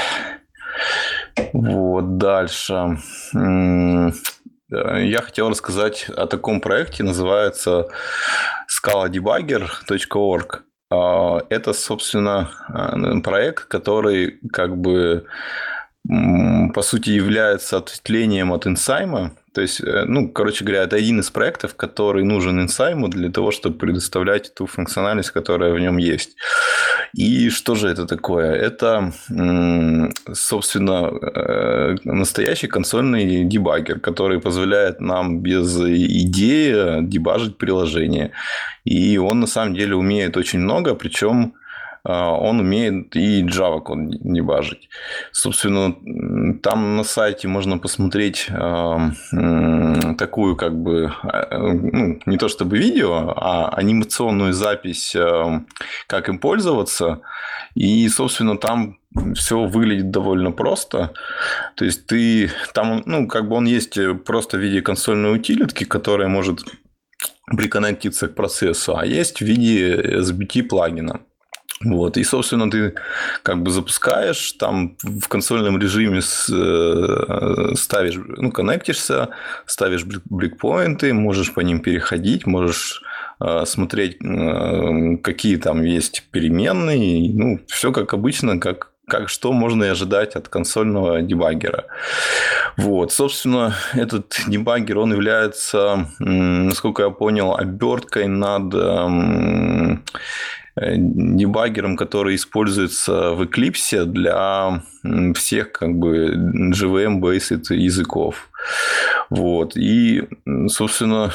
Вот, 1.53 2.17
дальше. 2.17 2.97
Я 4.69 5.21
хотел 5.21 5.49
рассказать 5.49 6.09
о 6.09 6.25
таком 6.25 6.59
проекте, 6.61 7.03
называется 7.03 7.89
scaladebugger.org. 8.67 10.63
А, 10.89 11.41
это, 11.49 11.73
собственно, 11.73 12.49
проект, 13.23 13.65
который 13.65 14.39
как 14.51 14.77
бы 14.77 15.25
по 16.05 16.81
сути 16.81 17.11
является 17.11 17.77
ответвлением 17.77 18.51
от 18.51 18.67
инсайма. 18.67 19.31
То 19.53 19.61
есть, 19.61 19.81
э, 19.81 20.05
ну, 20.07 20.29
короче 20.29 20.65
говоря, 20.65 20.83
это 20.83 20.95
один 20.95 21.19
из 21.19 21.29
проектов, 21.29 21.75
который 21.75 22.23
нужен 22.23 22.59
инсайму 22.59 23.07
для 23.07 23.29
того, 23.29 23.51
чтобы 23.51 23.77
предоставлять 23.77 24.53
ту 24.55 24.65
функциональность, 24.65 25.31
которая 25.31 25.73
в 25.73 25.79
нем 25.79 25.97
есть. 25.97 26.35
И 27.13 27.49
что 27.49 27.75
же 27.75 27.87
это 27.87 28.07
такое? 28.07 28.53
Это, 28.53 29.13
собственно, 30.33 31.11
э, 31.21 31.95
настоящий 32.03 32.67
консольный 32.67 33.43
дебаггер, 33.43 33.99
который 33.99 34.39
позволяет 34.41 34.99
нам 34.99 35.41
без 35.41 35.79
идеи 35.79 37.03
дебажить 37.03 37.57
приложение. 37.57 38.31
И 38.85 39.17
он 39.17 39.39
на 39.39 39.47
самом 39.47 39.75
деле 39.75 39.95
умеет 39.95 40.35
очень 40.35 40.59
много, 40.59 40.95
причем 40.95 41.53
он 42.05 42.59
умеет 42.59 43.15
и 43.15 43.43
Java 43.43 43.79
код 43.79 44.09
дебажить. 44.09 44.89
Собственно, 45.31 45.95
там 46.61 46.97
на 46.97 47.03
сайте 47.03 47.47
можно 47.47 47.77
посмотреть 47.77 48.47
а, 48.49 49.11
такую 50.17 50.57
как 50.57 50.75
бы, 50.75 51.13
а, 51.23 51.57
ну, 51.59 52.19
не 52.25 52.37
то 52.37 52.49
чтобы 52.49 52.77
видео, 52.77 53.33
а 53.35 53.69
анимационную 53.69 54.51
запись, 54.53 55.15
как 56.07 56.29
им 56.29 56.39
пользоваться. 56.39 57.21
И, 57.75 58.09
собственно, 58.09 58.57
там 58.57 58.97
все 59.35 59.63
выглядит 59.65 60.11
довольно 60.11 60.51
просто. 60.51 61.13
То 61.75 61.85
есть 61.85 62.07
ты 62.07 62.51
там, 62.73 63.03
ну, 63.05 63.27
как 63.27 63.47
бы 63.47 63.55
он 63.55 63.65
есть 63.65 63.97
просто 64.25 64.57
в 64.57 64.59
виде 64.59 64.81
консольной 64.81 65.35
утилитки, 65.35 65.85
которая 65.85 66.27
может 66.27 66.65
приконнектиться 67.45 68.27
к 68.27 68.35
процессу, 68.35 68.97
а 68.97 69.05
есть 69.05 69.39
в 69.39 69.45
виде 69.45 69.95
SBT 69.95 70.63
плагина. 70.63 71.21
Вот. 71.83 72.17
И, 72.17 72.23
собственно, 72.23 72.69
ты 72.69 72.93
как 73.43 73.61
бы 73.61 73.71
запускаешь, 73.71 74.53
там 74.53 74.95
в 75.01 75.27
консольном 75.27 75.79
режиме 75.79 76.19
э, 76.19 77.75
ставишь, 77.75 78.15
ну, 78.37 78.51
коннектишься, 78.51 79.29
ставишь 79.65 80.05
брикпоинты, 80.05 81.13
можешь 81.13 81.53
по 81.53 81.61
ним 81.61 81.79
переходить, 81.79 82.45
можешь 82.45 83.03
э, 83.39 83.65
смотреть, 83.65 84.17
э, 84.21 85.17
какие 85.21 85.57
там 85.57 85.83
есть 85.83 86.27
переменные. 86.31 87.33
Ну, 87.33 87.59
все 87.67 87.91
как 87.91 88.13
обычно, 88.13 88.59
как 88.59 88.93
как 89.05 89.27
что 89.27 89.51
можно 89.51 89.83
и 89.83 89.89
ожидать 89.89 90.35
от 90.35 90.47
консольного 90.47 91.21
дебаггера. 91.21 91.85
Вот, 92.77 93.11
собственно, 93.11 93.75
этот 93.93 94.39
дебаггер, 94.47 94.97
он 94.97 95.11
является, 95.11 96.07
насколько 96.19 97.03
я 97.03 97.09
понял, 97.09 97.55
оберткой 97.55 98.27
над 98.27 98.73
эм, 98.73 100.03
дебаггером, 100.75 101.97
который 101.97 102.35
используется 102.35 103.31
в 103.31 103.43
Eclipse 103.43 104.05
для 104.05 104.81
всех 105.35 105.71
как 105.71 105.95
бы 105.95 106.33
JVM-based 106.33 107.73
языков. 107.75 108.49
Вот. 109.29 109.75
И, 109.75 110.23
собственно, 110.67 111.31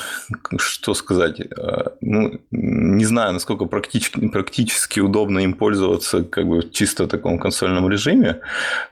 что 0.58 0.94
сказать? 0.94 1.40
Э, 1.40 1.90
ну, 2.00 2.40
не 2.50 3.04
знаю, 3.04 3.34
насколько 3.34 3.66
практически, 3.66 4.28
практически 4.28 5.00
удобно 5.00 5.40
им 5.40 5.52
пользоваться 5.52 6.24
как 6.24 6.46
бы 6.46 6.60
в 6.60 6.70
чисто 6.70 7.06
таком 7.06 7.38
консольном 7.38 7.90
режиме, 7.90 8.40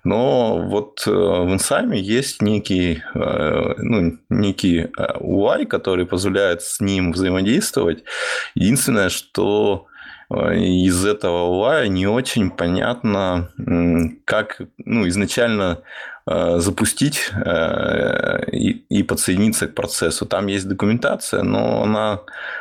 но 0.04 0.58
вот 0.58 1.04
э, 1.06 1.10
в 1.10 1.52
Инсайме 1.52 1.98
есть 1.98 2.42
некий, 2.42 3.02
ну, 3.14 4.18
некий 4.28 4.88
UI, 4.98 5.64
который 5.64 6.04
позволяет 6.04 6.62
с 6.62 6.80
ним 6.80 7.12
взаимодействовать. 7.12 8.04
Единственное, 8.54 9.08
что 9.08 9.86
из 10.30 11.04
этого 11.04 11.48
UI 11.48 11.88
не 11.88 12.06
очень 12.06 12.50
понятно, 12.50 13.50
как 14.24 14.60
ну, 14.84 15.06
изначально 15.08 15.82
э, 16.26 16.58
запустить 16.58 17.30
э, 17.32 18.50
и 18.50 19.02
подсоединиться 19.04 19.68
к 19.68 19.74
процессу. 19.74 20.26
Там 20.26 20.48
есть 20.48 20.68
документация, 20.68 21.42
но 21.42 21.82
она, 21.82 22.20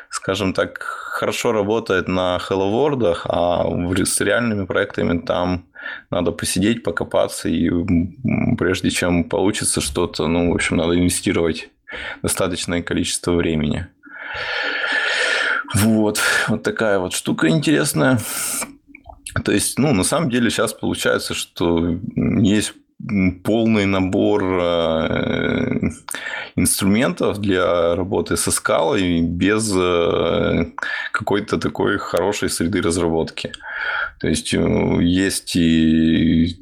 скажем 0.10 0.54
так, 0.54 0.78
хорошо 0.84 1.54
работает 1.54 2.08
на 2.08 2.38
Hello 2.38 2.71
World, 2.71 3.17
а 3.25 3.65
с 4.06 4.21
реальными 4.21 4.65
проектами 4.65 5.19
там 5.19 5.65
надо 6.12 6.32
посидеть, 6.32 6.84
покопаться, 6.84 7.49
и 7.49 7.71
прежде 8.58 8.89
чем 8.89 9.23
получится 9.23 9.82
что-то, 9.82 10.28
ну, 10.28 10.51
в 10.51 10.56
общем, 10.56 10.78
надо 10.78 10.95
инвестировать 10.97 11.69
достаточное 12.21 12.82
количество 12.82 13.32
времени. 13.32 13.88
Вот, 15.73 16.19
вот 16.47 16.63
такая 16.63 16.99
вот 16.99 17.13
штука 17.13 17.49
интересная. 17.49 18.19
То 19.43 19.51
есть, 19.51 19.80
ну, 19.80 19.93
на 19.93 20.04
самом 20.04 20.30
деле 20.30 20.49
сейчас 20.49 20.73
получается, 20.73 21.34
что 21.34 21.97
есть 22.39 22.73
полный 23.43 23.86
набор 23.86 24.43
э, 24.43 25.80
инструментов 26.56 27.39
для 27.39 27.95
работы 27.95 28.38
со 28.38 28.51
скалой 28.51 29.21
без 29.21 29.71
э, 29.75 30.65
какой-то 31.12 31.58
такой 31.58 31.97
хорошей 31.97 32.49
среды 32.49 32.82
разработки. 32.82 33.51
То 34.19 34.28
есть 34.28 34.54
э, 34.54 34.97
есть 35.01 35.56
и 35.56 36.62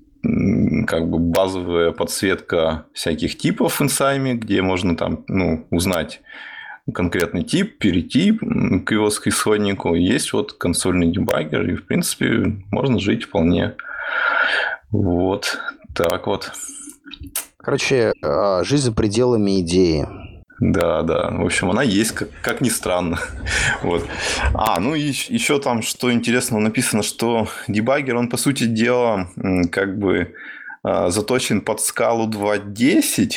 как 0.88 1.10
бы 1.10 1.20
базовая 1.20 1.92
подсветка 1.92 2.86
всяких 2.94 3.38
типов 3.38 3.80
в 3.80 3.84
инсайме, 3.84 4.34
где 4.34 4.62
можно 4.62 4.96
там 4.96 5.24
ну, 5.28 5.68
узнать 5.70 6.22
конкретный 6.92 7.44
тип, 7.44 7.78
перейти 7.78 8.34
к 8.34 8.92
его 8.92 9.10
исходнику. 9.10 9.96
Есть 9.96 10.34
вот 10.34 10.54
консольный 10.54 11.12
дебаггер, 11.12 11.70
и, 11.70 11.76
в 11.76 11.86
принципе, 11.86 12.58
можно 12.72 13.00
жить 13.00 13.24
вполне. 13.24 13.76
Вот 14.92 15.60
так 15.96 16.28
вот. 16.28 16.52
Короче, 17.58 18.14
а, 18.22 18.64
жизнь 18.64 18.86
за 18.86 18.92
пределами 18.92 19.62
идеи. 19.62 20.06
Да, 20.60 21.02
да. 21.02 21.30
В 21.32 21.46
общем, 21.46 21.72
она 21.72 21.84
есть, 21.84 22.12
как, 22.12 22.30
как 22.42 22.62
ни 22.62 22.70
странно. 22.70 23.20
вот. 23.84 24.06
А, 24.54 24.80
ну 24.80 24.96
и 24.96 25.02
еще 25.02 25.60
там, 25.60 25.82
что 25.82 26.12
интересно, 26.12 26.60
написано, 26.60 27.04
что 27.04 27.48
дебаггер, 27.68 28.16
он, 28.16 28.30
по 28.30 28.38
сути 28.38 28.66
дела, 28.66 29.30
как 29.72 29.98
бы 29.98 30.34
заточен 30.84 31.62
под 31.62 31.80
скалу 31.80 32.28
2.10, 32.30 33.32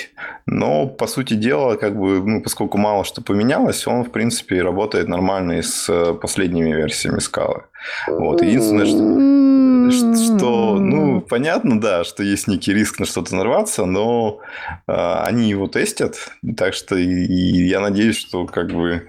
но, 0.47 0.89
по 0.89 1.07
сути 1.07 1.35
дела, 1.35 1.77
как 1.77 1.97
бы, 1.97 2.21
ну, 2.21 2.43
поскольку 2.43 2.77
мало 2.79 3.05
что 3.05 3.23
поменялось, 3.23 3.87
он, 3.87 4.05
в 4.05 4.11
принципе, 4.11 4.63
работает 4.63 5.09
нормально 5.09 5.53
и 5.53 5.63
с 5.63 5.89
э, 5.89 6.15
последними 6.15 6.73
версиями 6.73 7.21
скалы. 7.21 7.63
Вот. 8.09 8.43
Единственное, 8.43 8.87
что, 8.87 10.17
что, 10.17 10.79
ну, 10.79 11.21
понятно, 11.21 11.81
да, 11.81 12.05
что 12.05 12.25
есть 12.25 12.49
некий 12.49 12.75
риск 12.75 12.99
на 12.99 13.07
что-то 13.07 13.37
нарваться, 13.37 13.85
но 13.85 14.41
э, 14.87 14.93
они 14.93 15.49
его 15.49 15.69
тестят, 15.69 16.33
так 16.57 16.75
что 16.75 16.97
и, 16.97 17.05
и 17.05 17.69
я 17.69 17.81
надеюсь, 17.81 18.19
что 18.19 18.47
как 18.47 18.73
бы 18.73 19.07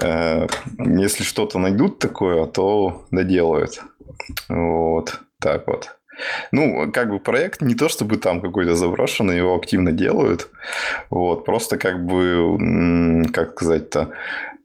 э, 0.00 0.46
если 0.78 1.22
что-то 1.24 1.58
найдут 1.58 1.98
такое, 1.98 2.46
то 2.46 3.06
доделают. 3.10 3.82
Вот, 4.48 5.20
так 5.38 5.66
вот. 5.66 5.97
Ну, 6.52 6.90
как 6.92 7.10
бы 7.10 7.18
проект 7.18 7.62
не 7.62 7.74
то 7.74 7.88
чтобы 7.88 8.16
там 8.16 8.40
какой-то 8.40 8.74
заброшенный, 8.74 9.38
его 9.38 9.54
активно 9.54 9.92
делают. 9.92 10.48
Вот, 11.10 11.44
просто 11.44 11.78
как 11.78 12.04
бы, 12.04 13.24
как 13.32 13.52
сказать-то, 13.52 14.10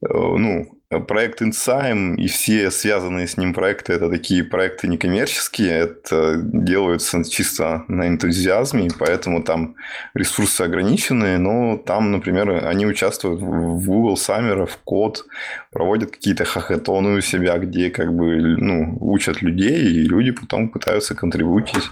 э, 0.01 0.07
ну, 0.09 0.67
Проект 0.99 1.41
Insign 1.41 2.15
и 2.15 2.27
все 2.27 2.71
связанные 2.71 3.27
с 3.27 3.37
ним 3.37 3.53
проекты– 3.53 3.93
это 3.93 4.09
такие 4.09 4.43
проекты 4.43 4.87
некоммерческие, 4.87 5.71
это 5.71 6.39
делаются 6.41 7.23
чисто 7.23 7.83
на 7.87 8.07
энтузиазме, 8.07 8.89
поэтому 8.97 9.43
там 9.43 9.75
ресурсы 10.13 10.61
ограниченные, 10.61 11.37
но 11.37 11.77
там, 11.77 12.11
например, 12.11 12.65
они 12.65 12.85
участвуют 12.85 13.41
в 13.41 13.85
Google 13.85 14.15
Summer, 14.15 14.65
в 14.65 14.77
код, 14.77 15.25
проводят 15.71 16.11
какие-то 16.11 16.45
хахатоны 16.45 17.17
у 17.17 17.21
себя, 17.21 17.57
где 17.57 17.89
как 17.89 18.13
бы 18.13 18.37
ну, 18.57 18.97
учат 19.01 19.41
людей, 19.41 19.81
и 19.85 20.03
люди 20.03 20.31
потом 20.31 20.69
пытаются 20.69 21.15
контрибутить 21.15 21.89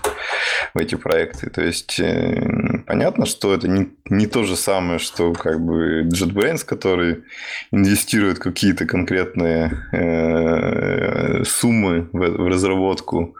в 0.74 0.78
эти 0.78 0.96
проекты. 0.96 1.50
То 1.50 1.62
есть, 1.62 2.00
э, 2.00 2.71
понятно, 2.86 3.26
что 3.26 3.54
это 3.54 3.68
не, 3.68 3.90
не 4.10 4.28
то 4.28 4.44
же 4.44 4.56
самое, 4.56 5.00
что 5.00 5.34
как 5.34 5.60
бы 5.60 6.04
JetBrains, 6.04 6.66
который 6.66 7.24
инвестирует 7.72 8.40
какие-то 8.40 8.86
конкретные 8.86 9.72
э, 9.92 11.44
суммы 11.44 12.10
в, 12.12 12.18
в 12.18 12.48
разработку 12.48 13.36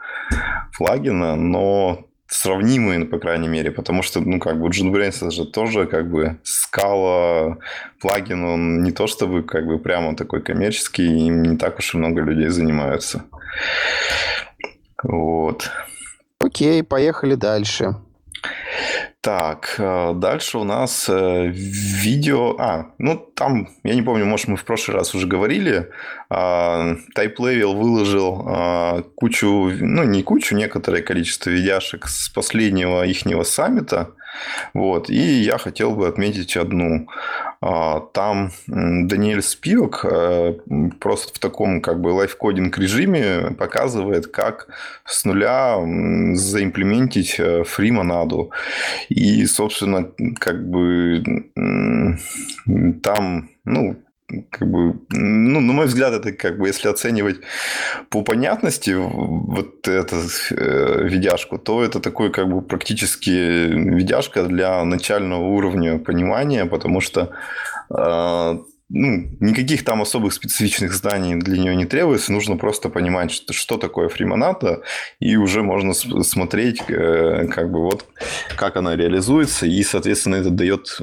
плагина, 0.76 1.36
но 1.36 2.06
сравнимые, 2.26 3.04
по 3.04 3.18
крайней 3.18 3.48
мере, 3.48 3.70
потому 3.70 4.02
что, 4.02 4.20
ну, 4.20 4.38
как 4.40 4.58
бы 4.60 4.68
JetBrains 4.68 5.16
это 5.16 5.30
же 5.30 5.44
тоже 5.44 5.86
как 5.86 6.10
бы 6.10 6.38
скала 6.42 7.58
плагин, 8.00 8.44
он 8.44 8.82
не 8.82 8.92
то 8.92 9.06
чтобы 9.06 9.42
как 9.42 9.66
бы 9.66 9.78
прямо 9.78 10.16
такой 10.16 10.42
коммерческий, 10.42 11.26
им 11.26 11.42
не 11.42 11.56
так 11.56 11.78
уж 11.78 11.94
и 11.94 11.98
много 11.98 12.22
людей 12.22 12.48
занимаются. 12.48 13.24
Вот. 15.02 15.70
Окей, 16.38 16.82
поехали 16.82 17.34
дальше. 17.34 17.96
Так, 19.20 19.76
э, 19.78 20.12
дальше 20.16 20.58
у 20.58 20.64
нас 20.64 21.08
э, 21.08 21.46
видео... 21.46 22.56
А, 22.58 22.86
ну 22.98 23.16
там, 23.16 23.68
я 23.84 23.94
не 23.94 24.02
помню, 24.02 24.26
может, 24.26 24.48
мы 24.48 24.56
в 24.56 24.64
прошлый 24.64 24.96
раз 24.96 25.14
уже 25.14 25.28
говорили. 25.28 25.90
А, 26.28 26.96
Type 27.16 27.36
Level 27.36 27.76
выложил 27.76 28.44
а, 28.44 29.02
кучу, 29.14 29.70
ну 29.80 30.02
не 30.02 30.24
кучу, 30.24 30.56
некоторое 30.56 31.02
количество 31.02 31.50
видяшек 31.50 32.08
с 32.08 32.28
последнего 32.30 33.06
ихнего 33.06 33.44
саммита. 33.44 34.10
Вот. 34.74 35.10
И 35.10 35.42
я 35.42 35.58
хотел 35.58 35.92
бы 35.92 36.08
отметить 36.08 36.56
одну. 36.56 37.06
А, 37.60 38.00
там 38.00 38.50
Даниэль 38.66 39.42
Спивок 39.42 40.04
э, 40.04 40.54
просто 40.98 41.34
в 41.34 41.38
таком 41.38 41.80
как 41.80 42.00
бы 42.00 42.08
лайфкодинг 42.08 42.76
режиме 42.78 43.54
показывает, 43.56 44.26
как 44.26 44.68
с 45.04 45.24
нуля 45.24 45.76
заимплементить 46.34 47.40
фримонаду. 47.66 48.50
И, 49.08 49.46
собственно, 49.46 50.08
как 50.38 50.68
бы 50.68 51.22
там, 53.02 53.50
ну, 53.64 53.96
как 54.50 54.70
бы, 54.70 55.00
ну, 55.10 55.60
на 55.60 55.72
мой 55.72 55.86
взгляд, 55.86 56.12
это 56.12 56.32
как 56.32 56.58
бы, 56.58 56.68
если 56.68 56.88
оценивать 56.88 57.40
по 58.08 58.22
понятности 58.22 58.90
вот 58.90 59.88
эту 59.88 60.16
э, 60.50 61.08
видяшку, 61.08 61.58
то 61.58 61.82
это 61.82 62.00
такой 62.00 62.30
как 62.30 62.48
бы 62.48 62.62
практически 62.62 63.30
видяшка 63.30 64.44
для 64.44 64.84
начального 64.84 65.44
уровня 65.44 65.98
понимания, 65.98 66.66
потому 66.66 67.00
что 67.00 67.30
э, 67.90 68.58
ну, 68.94 69.26
никаких 69.40 69.84
там 69.84 70.02
особых 70.02 70.34
специфичных 70.34 70.92
знаний 70.92 71.36
для 71.36 71.56
нее 71.56 71.74
не 71.74 71.86
требуется, 71.86 72.30
нужно 72.30 72.56
просто 72.56 72.90
понимать, 72.90 73.30
что, 73.30 73.52
что 73.54 73.78
такое 73.78 74.08
фримоната, 74.08 74.82
и 75.18 75.36
уже 75.36 75.62
можно 75.62 75.94
смотреть, 75.94 76.82
э, 76.88 77.46
как 77.48 77.70
бы 77.70 77.80
вот, 77.84 78.04
как 78.54 78.76
она 78.76 78.94
реализуется, 78.94 79.66
и, 79.66 79.82
соответственно, 79.82 80.36
это 80.36 80.50
дает 80.50 80.98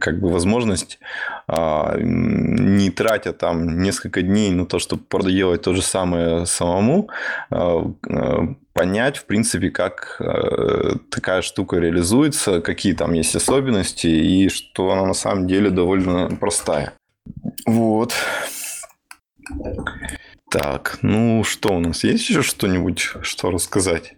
как 0.00 0.20
бы 0.20 0.30
возможность, 0.30 0.98
а, 1.46 1.96
не 1.98 2.90
тратя 2.90 3.32
там 3.32 3.80
несколько 3.80 4.22
дней 4.22 4.50
на 4.50 4.66
то, 4.66 4.78
чтобы 4.78 5.02
проделать 5.04 5.62
то 5.62 5.74
же 5.74 5.82
самое 5.82 6.46
самому, 6.46 7.08
а, 7.50 7.84
а, 8.08 8.54
понять, 8.72 9.18
в 9.18 9.26
принципе, 9.26 9.70
как 9.70 10.20
такая 11.10 11.42
штука 11.42 11.76
реализуется, 11.76 12.60
какие 12.60 12.94
там 12.94 13.12
есть 13.12 13.34
особенности, 13.34 14.06
и 14.06 14.48
что 14.48 14.90
она 14.90 15.04
на 15.04 15.14
самом 15.14 15.46
деле 15.46 15.70
довольно 15.70 16.28
простая. 16.36 16.92
Вот. 17.66 18.14
Так, 20.50 20.98
ну 21.02 21.44
что, 21.44 21.74
у 21.74 21.80
нас 21.80 22.04
есть 22.04 22.28
еще 22.28 22.42
что-нибудь, 22.42 23.00
что 23.22 23.50
рассказать? 23.50 24.14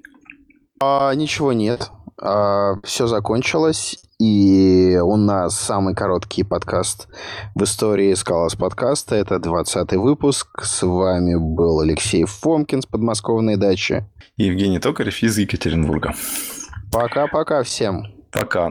А, 0.80 1.14
ничего 1.14 1.52
нет. 1.52 1.90
А, 2.20 2.74
все 2.84 3.06
закончилось, 3.06 3.98
и 4.22 4.98
у 5.02 5.16
нас 5.16 5.58
самый 5.58 5.96
короткий 5.96 6.44
подкаст 6.44 7.08
в 7.56 7.64
истории 7.64 8.14
Скалас 8.14 8.54
подкаста. 8.54 9.16
Это 9.16 9.40
20 9.40 9.94
выпуск. 9.94 10.62
С 10.62 10.86
вами 10.86 11.34
был 11.34 11.80
Алексей 11.80 12.24
Фомкин 12.24 12.82
с 12.82 12.86
подмосковной 12.86 13.56
дачи. 13.56 14.04
И 14.36 14.44
Евгений 14.44 14.78
Токарев 14.78 15.20
из 15.24 15.36
Екатеринбурга. 15.38 16.14
Пока-пока 16.92 17.64
всем. 17.64 18.04
Пока. 18.30 18.70